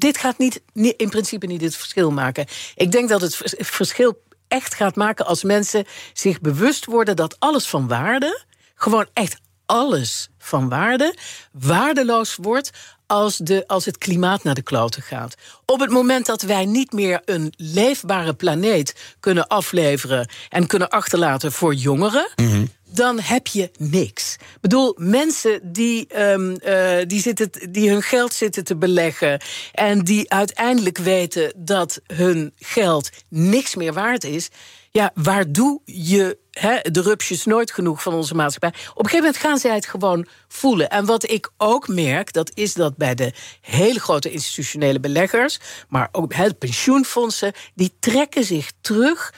dit 0.00 0.18
gaat 0.18 0.38
niet, 0.38 0.62
in 0.72 1.08
principe 1.08 1.46
niet 1.46 1.60
het 1.60 1.76
verschil 1.76 2.10
maken. 2.10 2.46
Ik 2.74 2.92
denk 2.92 3.08
dat 3.08 3.20
het 3.20 3.36
verschil 3.58 4.22
echt 4.48 4.74
gaat 4.74 4.96
maken 4.96 5.26
als 5.26 5.42
mensen 5.42 5.84
zich 6.12 6.40
bewust 6.40 6.84
worden 6.84 7.16
dat 7.16 7.36
alles 7.38 7.66
van 7.66 7.88
waarde, 7.88 8.44
gewoon 8.74 9.08
echt 9.12 9.40
alles 9.66 10.30
van 10.38 10.68
waarde, 10.68 11.16
waardeloos 11.52 12.36
wordt 12.36 12.70
als, 13.10 13.36
de, 13.36 13.64
als 13.66 13.84
het 13.84 13.98
klimaat 13.98 14.42
naar 14.42 14.54
de 14.54 14.62
kloten 14.62 15.02
gaat. 15.02 15.34
Op 15.66 15.80
het 15.80 15.90
moment 15.90 16.26
dat 16.26 16.42
wij 16.42 16.64
niet 16.64 16.92
meer 16.92 17.20
een 17.24 17.52
leefbare 17.56 18.34
planeet 18.34 18.94
kunnen 19.20 19.46
afleveren 19.46 20.28
en 20.48 20.66
kunnen 20.66 20.88
achterlaten 20.88 21.52
voor 21.52 21.74
jongeren. 21.74 22.28
Mhm 22.36 22.64
dan 22.92 23.20
heb 23.20 23.46
je 23.46 23.70
niks. 23.78 24.34
Ik 24.34 24.60
bedoel, 24.60 24.94
mensen 24.98 25.60
die, 25.72 26.20
um, 26.20 26.56
uh, 26.64 26.96
die, 27.06 27.20
zitten, 27.20 27.50
die 27.70 27.90
hun 27.90 28.02
geld 28.02 28.34
zitten 28.34 28.64
te 28.64 28.76
beleggen... 28.76 29.40
en 29.72 30.04
die 30.04 30.30
uiteindelijk 30.30 30.98
weten 30.98 31.52
dat 31.56 32.00
hun 32.06 32.52
geld 32.56 33.10
niks 33.28 33.74
meer 33.74 33.92
waard 33.92 34.24
is... 34.24 34.48
ja, 34.90 35.10
waar 35.14 35.52
doe 35.52 35.80
je 35.84 36.38
he, 36.60 36.90
de 36.90 37.02
rupsjes 37.02 37.44
nooit 37.44 37.72
genoeg 37.72 38.02
van 38.02 38.14
onze 38.14 38.34
maatschappij? 38.34 38.80
Op 38.90 38.98
een 38.98 39.10
gegeven 39.10 39.24
moment 39.24 39.36
gaan 39.36 39.58
zij 39.58 39.74
het 39.74 39.86
gewoon 39.86 40.26
voelen. 40.48 40.90
En 40.90 41.04
wat 41.04 41.30
ik 41.30 41.50
ook 41.56 41.88
merk, 41.88 42.32
dat 42.32 42.50
is 42.54 42.74
dat 42.74 42.96
bij 42.96 43.14
de 43.14 43.32
hele 43.60 44.00
grote 44.00 44.30
institutionele 44.30 45.00
beleggers... 45.00 45.58
maar 45.88 46.08
ook 46.12 46.34
he, 46.34 46.54
pensioenfondsen, 46.54 47.52
die 47.74 47.92
trekken 48.00 48.44
zich 48.44 48.70
terug 48.80 49.32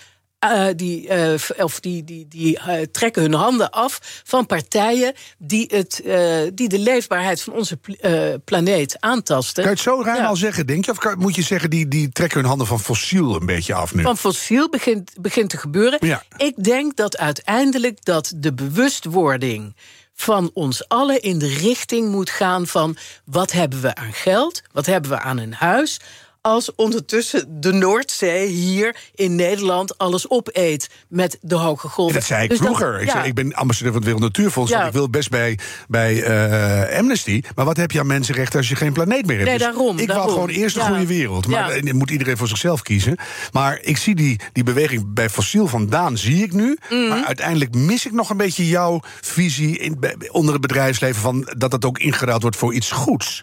eh, 0.50 0.66
die, 0.76 1.08
eh, 1.08 1.34
of 1.64 1.80
die, 1.80 2.04
die, 2.04 2.26
die 2.28 2.58
eh, 2.58 2.82
trekken 2.92 3.22
hun 3.22 3.34
handen 3.34 3.70
af 3.70 3.98
van 4.24 4.46
partijen 4.46 5.12
die, 5.38 5.66
het, 5.74 6.00
die 6.54 6.68
de 6.68 6.78
leefbaarheid 6.78 7.42
van 7.42 7.52
onze 7.52 7.76
pl- 7.76 8.08
planeet 8.44 8.96
aantasten. 9.00 9.54
Kan 9.62 9.72
je 9.72 9.78
het 9.78 9.86
zo 9.88 10.02
ruim 10.04 10.20
Ja. 10.22 10.26
al 10.26 10.36
zeggen, 10.36 10.66
denk 10.66 10.84
je? 10.84 10.90
Of 10.90 10.98
kan- 10.98 11.18
moet 11.18 11.34
je 11.34 11.42
zeggen, 11.42 11.70
die, 11.70 11.88
die 11.88 12.08
trekken 12.12 12.38
hun 12.40 12.48
handen 12.48 12.66
van 12.66 12.80
fossiel 12.80 13.34
een 13.40 13.46
beetje 13.46 13.74
af 13.74 13.94
nu? 13.94 14.02
Van 14.02 14.16
fossiel 14.18 14.68
begint, 14.68 15.12
begint 15.20 15.50
te 15.50 15.56
gebeuren. 15.56 15.98
Ja. 16.06 16.22
Ik 16.36 16.64
denk 16.64 16.96
dat 16.96 17.16
uiteindelijk 17.18 18.04
dat 18.04 18.32
de 18.36 18.52
bewustwording 18.54 19.76
van 20.14 20.50
ons 20.54 20.88
allen 20.88 21.20
in 21.22 21.38
de 21.38 21.48
richting 21.48 22.08
moet 22.10 22.30
gaan 22.30 22.66
van 22.66 22.96
wat 23.24 23.52
hebben 23.52 23.80
we 23.80 23.94
aan 23.94 24.12
geld, 24.12 24.62
wat 24.72 24.86
hebben 24.86 25.10
we 25.10 25.18
aan 25.20 25.38
een 25.38 25.54
huis. 25.54 26.00
Als 26.42 26.74
ondertussen 26.74 27.60
de 27.60 27.72
Noordzee 27.72 28.46
hier 28.46 28.96
in 29.14 29.34
Nederland 29.34 29.98
alles 29.98 30.30
opeet 30.30 30.90
met 31.08 31.38
de 31.40 31.54
hoge 31.54 31.88
golven. 31.88 32.14
Dat 32.14 32.24
zei 32.24 32.42
ik 32.42 32.48
Dus 32.48 32.58
dat- 32.58 32.66
vroeger. 32.66 33.00
ik, 33.00 33.06
ja. 33.06 33.12
zei, 33.12 33.26
ik 33.26 33.34
ben 33.34 33.54
ambassadeur 33.54 33.92
van 33.92 34.00
het 34.02 34.10
Wereld 34.10 34.32
Natuurfonds. 34.32 34.70
Ja. 34.70 34.86
Ik 34.86 34.92
wil 34.92 35.10
best 35.10 35.30
bij, 35.30 35.58
bij 35.88 36.22
eh, 36.22 36.98
Amnesty. 36.98 37.42
Maar 37.54 37.64
wat 37.64 37.76
heb 37.76 37.90
je 37.90 38.00
aan 38.00 38.06
mensenrechten 38.06 38.58
als 38.58 38.68
je 38.68 38.76
geen 38.76 38.92
planeet 38.92 39.26
meer 39.26 39.36
hebt? 39.36 39.48
Nee, 39.48 39.58
Dus 39.58 39.66
daarom, 39.66 39.98
Ik 39.98 40.06
daarom. 40.06 40.26
wou 40.26 40.38
gewoon 40.40 40.56
eerst 40.56 40.76
een 40.76 40.82
Ja. 40.82 40.88
goede 40.88 41.06
wereld. 41.06 41.46
Maar 41.46 41.80
moet 41.94 42.10
iedereen 42.10 42.36
voor 42.36 42.48
zichzelf 42.48 42.82
kiezen. 42.82 43.16
Maar 43.52 43.78
ik 43.82 43.96
zie 43.96 44.14
die, 44.14 44.40
die 44.52 44.64
beweging 44.64 45.14
bij 45.14 45.30
fossiel 45.30 45.66
vandaan, 45.66 46.18
zie 46.18 46.42
ik 46.42 46.52
nu. 46.52 46.78
Mhm. 46.90 47.08
Maar 47.08 47.24
uiteindelijk 47.24 47.74
mis 47.74 48.06
ik 48.06 48.12
nog 48.12 48.30
een 48.30 48.36
beetje 48.36 48.68
jouw 48.68 49.00
visie 49.20 49.78
in, 49.78 49.98
onder 50.30 50.52
het 50.52 50.62
bedrijfsleven... 50.62 51.20
Van 51.22 51.52
dat 51.58 51.70
dat 51.70 51.84
ook 51.84 51.98
ingeruild 51.98 52.42
wordt 52.42 52.56
voor 52.56 52.74
iets 52.74 52.90
goeds. 52.90 53.42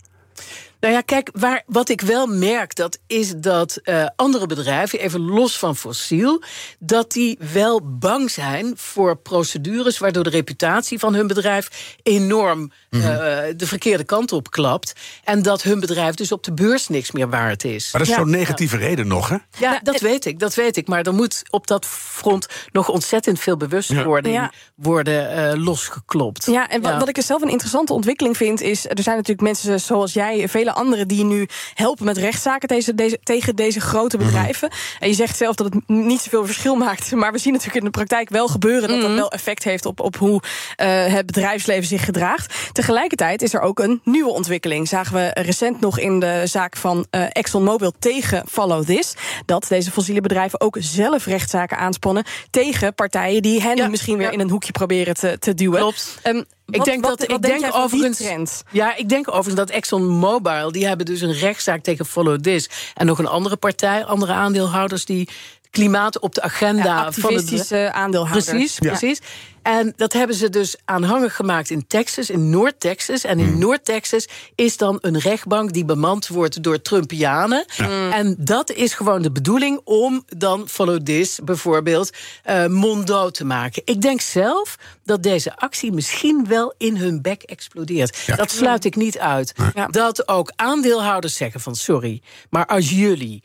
Nou 0.80 0.94
ja, 0.94 1.02
kijk, 1.02 1.30
waar, 1.34 1.64
wat 1.66 1.90
ik 1.90 2.02
wel 2.02 2.28
merk, 2.28 2.76
dat 2.76 3.00
is 3.08 3.34
dat 3.36 3.76
eh, 3.84 4.06
andere 4.16 4.46
bedrijven, 4.48 5.00
even 5.00 5.22
los 5.22 5.58
van 5.58 5.76
fossiel, 5.76 6.42
dat 6.80 7.12
die 7.12 7.38
wel 7.54 7.82
bang 7.98 8.32
zijn 8.32 8.74
voor 8.76 9.16
procedures 9.18 9.98
waardoor 9.98 10.24
de 10.24 10.30
reputatie 10.30 11.00
van 11.00 11.14
hun 11.14 11.28
bedrijf 11.28 11.96
enorm 12.04 12.72
Mhm. 12.90 13.02
eh, 13.08 13.10
de 13.56 13.68
verkeerde 13.68 14.04
kant 14.04 14.32
op 14.32 14.52
klapt. 14.52 14.94
En 15.24 15.42
dat 15.42 15.62
hun 15.64 15.80
bedrijf 15.80 16.16
dus 16.16 16.32
op 16.32 16.44
de 16.44 16.54
beurs 16.54 16.88
niks 16.88 17.12
meer 17.12 17.30
waard 17.30 17.64
is. 17.64 17.92
Maar 17.92 18.02
dat 18.02 18.10
is 18.10 18.16
Ja. 18.16 18.22
zo'n 18.22 18.30
negatieve 18.32 18.78
reden 18.78 19.08
nog, 19.08 19.30
hè? 19.30 19.36
Ja, 19.58 19.80
dat 19.84 20.00
weet 20.00 20.26
ik, 20.26 20.40
dat 20.40 20.56
weet 20.56 20.78
ik. 20.78 20.88
Maar 20.88 21.02
er 21.04 21.14
moet 21.14 21.42
op 21.50 21.68
dat 21.68 21.86
front 21.86 22.48
nog 22.72 22.90
ontzettend 22.90 23.40
veel 23.40 23.58
bewustwording 23.58 24.36
Ja. 24.36 24.52
worden 24.76 25.32
eh, 25.52 25.64
losgeklopt. 25.64 26.46
Ja, 26.46 26.70
en 26.70 26.82
wat, 26.82 26.98
wat 26.98 27.10
ik 27.10 27.18
er 27.18 27.24
zelf 27.24 27.42
een 27.42 27.50
interessante 27.50 27.94
ontwikkeling 27.94 28.38
vind, 28.38 28.62
is 28.62 28.86
er 28.86 29.02
zijn 29.04 29.16
natuurlijk 29.16 29.42
mensen 29.48 29.80
zoals 29.80 30.14
jij, 30.14 30.48
vele 30.50 30.69
anderen, 30.74 31.08
die 31.08 31.24
nu 31.24 31.48
helpen 31.74 32.06
met 32.06 32.18
rechtszaken 32.18 32.68
deze, 32.68 32.96
deze, 32.96 33.20
tegen 33.24 33.56
deze 33.56 33.80
grote 33.80 34.18
bedrijven. 34.18 34.72
En 35.00 35.08
je 35.08 35.14
zegt 35.14 35.38
zelf 35.38 35.56
dat 35.56 35.74
het 35.74 35.88
niet 35.88 36.22
zoveel 36.22 36.46
verschil 36.46 36.76
maakt. 36.76 37.12
Maar 37.20 37.32
we 37.32 37.38
zien 37.38 37.54
natuurlijk 37.54 37.80
in 37.80 37.92
de 37.92 37.98
praktijk 37.98 38.30
wel 38.30 38.48
gebeuren 38.48 38.90
dat 38.90 39.02
dat 39.02 39.14
wel 39.14 39.32
effect 39.32 39.64
heeft 39.64 39.86
op, 39.86 40.00
op 40.00 40.18
hoe 40.18 40.42
eh, 40.76 41.06
het 41.14 41.26
bedrijfsleven 41.26 41.88
zich 41.88 42.06
gedraagt. 42.06 42.54
Tegelijkertijd 42.72 43.42
is 43.42 43.54
er 43.54 43.62
ook 43.62 43.80
een 43.80 44.02
nieuwe 44.04 44.32
ontwikkeling. 44.32 44.88
Zagen 44.88 45.14
we 45.14 45.32
recent 45.34 45.80
nog 45.80 46.00
in 46.00 46.20
de 46.20 46.42
zaak 46.46 46.78
van 46.78 47.06
eh, 47.10 47.24
ExxonMobil 47.32 47.94
tegen 48.00 48.44
Follow 48.50 48.86
This. 48.86 49.14
Dat 49.46 49.66
deze 49.70 49.92
fossiele 49.92 50.22
bedrijven 50.22 50.62
ook 50.62 50.78
zelf 50.80 51.26
rechtszaken 51.26 51.78
aanspannen 51.78 52.24
tegen 52.50 52.94
partijen 52.94 53.42
die 53.42 53.62
hen 53.62 53.78
Ja, 53.78 53.88
misschien 53.88 54.18
weer 54.18 54.28
ja. 54.28 54.34
in 54.34 54.40
een 54.40 54.50
hoekje 54.50 54.72
proberen 54.72 55.14
te, 55.14 55.40
te 55.40 55.54
duwen. 55.54 55.80
Klopt. 55.80 56.20
Ehm, 56.22 56.44
Ik 56.72 56.78
wat- 56.78 56.86
denk 56.86 57.04
dat 57.04 57.20
wat 57.20 57.32
ik 57.32 57.42
denk 57.42 57.60
denk 57.60 57.76
overigens. 57.76 58.18
trend? 58.18 58.64
Ja, 58.72 58.96
ik 58.96 59.10
denk 59.10 59.28
overigens 59.28 59.56
dat 59.56 59.70
ExxonMobil 59.70 60.72
die 60.72 60.88
hebben 60.88 61.06
dus 61.06 61.22
een 61.22 61.34
rechtszaak 61.34 61.84
tegen 61.84 62.06
Follow 62.06 62.40
This 62.40 62.70
en 62.94 63.06
nog 63.06 63.20
een 63.20 63.28
andere 63.28 63.56
partij, 63.56 64.06
andere 64.06 64.34
aandeelhouders 64.34 65.06
die 65.06 65.30
klimaat 65.70 66.20
op 66.20 66.36
de 66.36 66.42
agenda 66.42 66.84
Ja, 66.84 67.12
van 67.12 67.24
activistische 67.24 67.92
aandeelhouders. 67.92 68.46
Precies, 68.46 68.78
Ja. 68.80 68.88
precies. 68.88 69.20
En 69.62 69.94
dat 69.96 70.14
hebben 70.14 70.36
ze 70.36 70.50
dus 70.50 70.76
aanhangig 70.86 71.36
gemaakt 71.36 71.70
in 71.70 71.88
Texas, 71.88 72.30
in 72.30 72.50
Noord-Texas. 72.50 73.24
En 73.24 73.40
in 73.40 73.58
Noord-Texas 73.60 74.28
is 74.56 74.78
dan 74.78 74.98
een 75.02 75.20
rechtbank 75.20 75.74
die 75.74 75.86
bemand 75.86 76.28
wordt 76.28 76.64
door 76.64 76.82
Trumpianen. 76.82 77.66
En 78.12 78.36
dat 78.40 78.72
is 78.72 78.94
gewoon 78.94 79.22
de 79.22 79.32
bedoeling 79.32 79.82
om 79.84 80.24
dan 80.28 80.68
Follow 80.70 81.02
This 81.02 81.40
bijvoorbeeld 81.44 82.10
eh 82.44 82.66
monddood 82.66 83.34
te 83.34 83.46
maken. 83.46 83.82
Ik 83.86 84.02
denk 84.02 84.22
zelf 84.22 84.76
dat 85.04 85.24
deze 85.24 85.56
actie 85.58 85.92
misschien 85.92 86.48
wel 86.48 86.74
in 86.78 86.98
hun 86.98 87.22
bek 87.22 87.44
explodeert. 87.44 88.18
Ja. 88.26 88.36
Dat 88.36 88.52
sluit 88.52 88.86
ik 88.86 88.96
niet 88.96 89.18
uit. 89.18 89.54
Ja. 89.76 89.88
Dat 89.88 90.28
ook 90.28 90.52
aandeelhouders 90.56 91.36
zeggen 91.36 91.60
van 91.62 91.76
sorry, 91.76 92.22
maar 92.50 92.66
als 92.66 92.90
jullie 92.90 93.44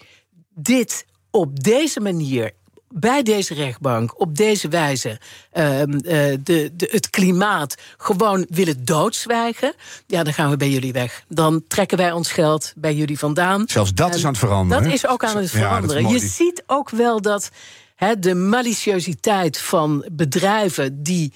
dit 0.55 1.05
op 1.35 1.63
deze 1.63 2.01
manier 2.01 2.53
bij 2.89 3.23
deze 3.23 3.55
rechtbank 3.55 4.21
op 4.21 4.37
deze 4.37 4.69
wijze 4.69 5.21
ehm, 5.51 5.93
eh, 5.93 6.39
de, 6.43 6.71
de, 6.77 6.89
het 6.91 7.11
klimaat 7.11 7.75
gewoon 7.97 8.47
willen 8.49 8.85
doodzwijgen, 8.85 9.75
ja, 10.07 10.23
dan 10.23 10.33
gaan 10.33 10.51
we 10.51 10.57
bij 10.57 10.71
jullie 10.71 10.93
weg. 10.93 11.25
Dan 11.29 11.65
trekken 11.69 11.99
wij 11.99 12.13
ons 12.13 12.33
geld 12.33 12.73
bij 12.77 12.95
jullie 12.95 13.19
vandaan. 13.19 13.65
Zelfs 13.67 13.95
dat 13.95 14.11
En 14.11 14.17
is 14.17 14.25
aan 14.25 14.31
het 14.31 14.39
veranderen. 14.39 14.85
Dat 14.85 14.93
is 14.93 15.07
ook 15.07 15.25
aan 15.25 15.37
het 15.37 15.51
veranderen. 15.51 16.09
Je 16.09 16.19
ziet 16.19 16.63
ook 16.67 16.91
wel 16.91 17.21
dat 17.21 17.51
hè, 17.97 18.19
de 18.19 18.35
maliciositeit 18.35 19.59
van 19.59 20.09
bedrijven 20.13 21.03
die. 21.03 21.33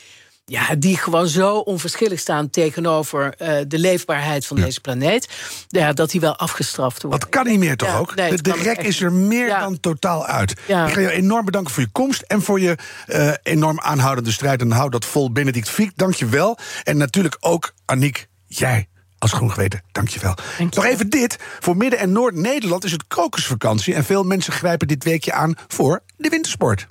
Ja, 0.51 0.75
die 0.75 0.97
gewoon 0.97 1.29
zo 1.29 1.57
onverschillig 1.57 2.19
staan 2.21 2.51
tegenover 2.51 3.35
eh, 3.39 3.57
de 3.67 3.79
leefbaarheid 3.79 4.47
van 4.47 4.57
deze 4.57 4.81
planeet. 4.81 5.29
Ja, 5.69 5.93
dat 5.93 6.11
die 6.11 6.21
wel 6.21 6.37
afgestraft 6.37 7.03
wordt. 7.03 7.21
Dat 7.21 7.29
kan 7.29 7.47
niet 7.47 7.59
meer, 7.59 7.77
toch 7.77 7.89
Ja, 7.89 7.97
ook? 7.99 8.15
nee, 8.15 8.37
de 8.43 8.51
kan 8.51 8.61
rek 8.61 8.83
is 8.83 9.01
er 9.01 9.13
meer 9.13 9.47
Ja. 9.47 9.61
dan 9.61 9.81
totaal 9.81 10.27
uit. 10.27 10.51
Ik 10.51 10.59
ga 10.67 11.01
je 11.01 11.11
enorm 11.11 11.45
bedanken 11.45 11.73
voor 11.75 11.83
je 11.83 11.89
komst 11.93 12.23
en 12.23 12.43
voor 12.43 12.61
je 12.61 12.77
eh, 13.07 13.33
enorm 13.43 13.81
aanhoudende 13.81 14.31
strijd. 14.33 14.61
En 14.61 14.71
hou 14.71 14.91
dat 14.91 15.05
vol, 15.05 15.33
Benedict 15.33 15.69
Fiek. 15.71 15.91
Dank 15.97 16.15
je 16.15 16.27
wel. 16.27 16.59
En 16.83 16.97
natuurlijk 16.97 17.37
ook 17.41 17.73
Aniek, 17.85 18.29
jij. 18.47 18.89
Als 19.19 19.33
groen 19.33 19.51
geweten, 19.53 19.83
dank 19.93 20.09
je 20.09 20.21
wel. 20.21 20.35
Nog 20.71 20.85
even 20.85 21.09
dit. 21.11 21.37
Voor 21.61 21.77
Midden- 21.77 21.99
en 21.99 22.13
Noord-Nederland 22.13 22.85
is 22.85 22.93
het 22.93 23.05
krokusvakantie. 23.09 23.95
En 23.95 24.05
veel 24.05 24.23
mensen 24.23 24.53
grijpen 24.53 24.89
dit 24.89 25.05
weekje 25.05 25.33
aan 25.33 25.55
voor 25.69 26.03
de 26.17 26.29
wintersport. 26.29 26.87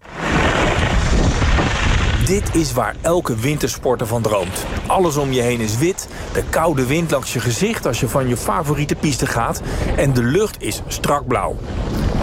Dit 2.28 2.56
is 2.56 2.74
waar 2.74 2.96
elke 3.02 3.36
wintersporter 3.36 4.08
van 4.08 4.22
droomt. 4.22 4.66
Alles 4.88 5.18
om 5.18 5.32
je 5.32 5.42
heen 5.42 5.60
is 5.60 5.78
wit, 5.78 6.08
de 6.34 6.44
koude 6.50 6.86
wind 6.86 7.12
langs 7.12 7.34
je 7.34 7.40
gezicht 7.40 7.86
als 7.86 8.00
je 8.00 8.08
van 8.08 8.28
je 8.28 8.38
favoriete 8.38 8.96
piste 8.96 9.26
gaat 9.26 9.62
en 9.98 10.14
de 10.14 10.24
lucht 10.24 10.62
is 10.62 10.82
strak 10.88 11.28
blauw. 11.28 11.56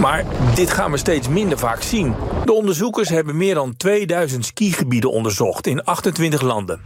Maar 0.00 0.24
dit 0.54 0.70
gaan 0.70 0.90
we 0.90 0.96
steeds 0.96 1.28
minder 1.28 1.58
vaak 1.58 1.82
zien. 1.82 2.14
De 2.44 2.52
onderzoekers 2.52 3.08
hebben 3.08 3.36
meer 3.36 3.54
dan 3.54 3.76
2000 3.76 4.44
skigebieden 4.44 5.10
onderzocht 5.10 5.66
in 5.66 5.84
28 5.84 6.40
landen. 6.40 6.80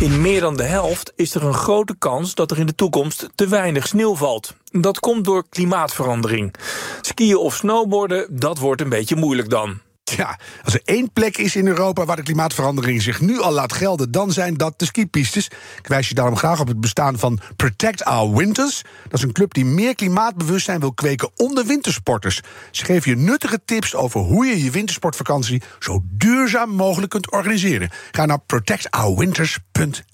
In 0.00 0.20
meer 0.20 0.40
dan 0.40 0.56
de 0.56 0.62
helft 0.62 1.12
is 1.16 1.34
er 1.34 1.44
een 1.44 1.54
grote 1.54 1.94
kans 1.98 2.34
dat 2.34 2.50
er 2.50 2.58
in 2.58 2.66
de 2.66 2.74
toekomst 2.74 3.28
te 3.34 3.48
weinig 3.48 3.86
sneeuw 3.86 4.14
valt. 4.14 4.54
Dat 4.70 5.00
komt 5.00 5.24
door 5.24 5.44
klimaatverandering. 5.48 6.54
Skiën 7.00 7.36
of 7.36 7.54
snowboarden, 7.54 8.26
dat 8.30 8.58
wordt 8.58 8.80
een 8.80 8.88
beetje 8.88 9.16
moeilijk 9.16 9.50
dan. 9.50 9.80
Ja, 10.04 10.38
als 10.64 10.74
er 10.74 10.80
één 10.84 11.12
plek 11.12 11.36
is 11.36 11.56
in 11.56 11.66
Europa 11.66 12.04
waar 12.04 12.16
de 12.16 12.22
klimaatverandering 12.22 13.02
zich 13.02 13.20
nu 13.20 13.40
al 13.40 13.52
laat 13.52 13.72
gelden, 13.72 14.10
dan 14.10 14.32
zijn 14.32 14.54
dat 14.54 14.78
de 14.78 14.84
skipistes. 14.84 15.46
Ik 15.78 15.86
wijs 15.86 16.08
je 16.08 16.14
daarom 16.14 16.36
graag 16.36 16.60
op 16.60 16.68
het 16.68 16.80
bestaan 16.80 17.18
van 17.18 17.40
Protect 17.56 18.04
Our 18.04 18.36
Winters. 18.36 18.82
Dat 19.02 19.18
is 19.18 19.22
een 19.22 19.32
club 19.32 19.54
die 19.54 19.64
meer 19.64 19.94
klimaatbewustzijn 19.94 20.80
wil 20.80 20.92
kweken 20.92 21.30
onder 21.36 21.66
wintersporters. 21.66 22.40
Ze 22.70 22.84
geven 22.84 23.10
je 23.10 23.16
nuttige 23.16 23.60
tips 23.64 23.94
over 23.94 24.20
hoe 24.20 24.46
je 24.46 24.64
je 24.64 24.70
wintersportvakantie 24.70 25.62
zo 25.78 26.02
duurzaam 26.04 26.70
mogelijk 26.70 27.10
kunt 27.10 27.30
organiseren. 27.30 27.90
Ga 28.10 28.26
naar 28.26 28.40
protectourwinters.nl. 28.40 30.13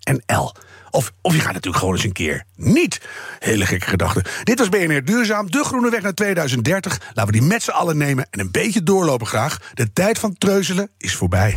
Of, 0.91 1.13
of 1.21 1.35
je 1.35 1.41
gaat 1.41 1.53
natuurlijk 1.53 1.77
gewoon 1.77 1.95
eens 1.95 2.05
een 2.05 2.13
keer 2.13 2.45
niet. 2.57 3.01
Hele 3.39 3.67
gekke 3.67 3.87
gedachte. 3.87 4.25
Dit 4.45 4.59
was 4.59 4.69
BNR 4.69 5.05
Duurzaam, 5.05 5.51
de 5.51 5.65
groene 5.65 5.91
weg 5.91 6.03
naar 6.03 6.15
2030. 6.15 7.01
Laten 7.15 7.33
we 7.33 7.39
die 7.39 7.49
met 7.49 7.63
z'n 7.63 7.71
allen 7.71 7.97
nemen 7.97 8.27
en 8.31 8.41
een 8.41 8.51
beetje 8.51 8.83
doorlopen 8.83 9.27
graag. 9.27 9.73
De 9.75 9.93
tijd 9.93 10.19
van 10.19 10.39
treuzelen 10.39 10.91
is 10.99 11.15
voorbij. 11.15 11.57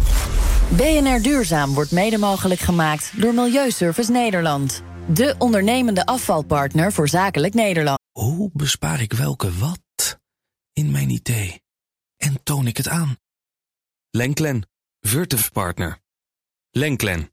BNR 0.69 1.21
Duurzaam 1.21 1.73
wordt 1.73 1.91
mede 1.91 2.17
mogelijk 2.17 2.59
gemaakt 2.59 3.11
door 3.15 3.33
Milieuservice 3.33 4.11
Nederland. 4.11 4.83
De 5.07 5.35
ondernemende 5.37 6.05
afvalpartner 6.05 6.91
voor 6.91 7.09
zakelijk 7.09 7.53
Nederland. 7.53 7.99
Hoe 8.11 8.49
bespaar 8.53 9.01
ik 9.01 9.13
welke 9.13 9.57
wat 9.57 10.19
in 10.73 10.91
mijn 10.91 11.09
idee? 11.09 11.61
En 12.17 12.39
toon 12.43 12.67
ik 12.67 12.77
het 12.77 12.87
aan? 12.87 13.17
Lenklen, 14.09 14.69
Virtuf 15.01 15.51
Partner. 15.51 15.97
Lenklen, 16.71 17.32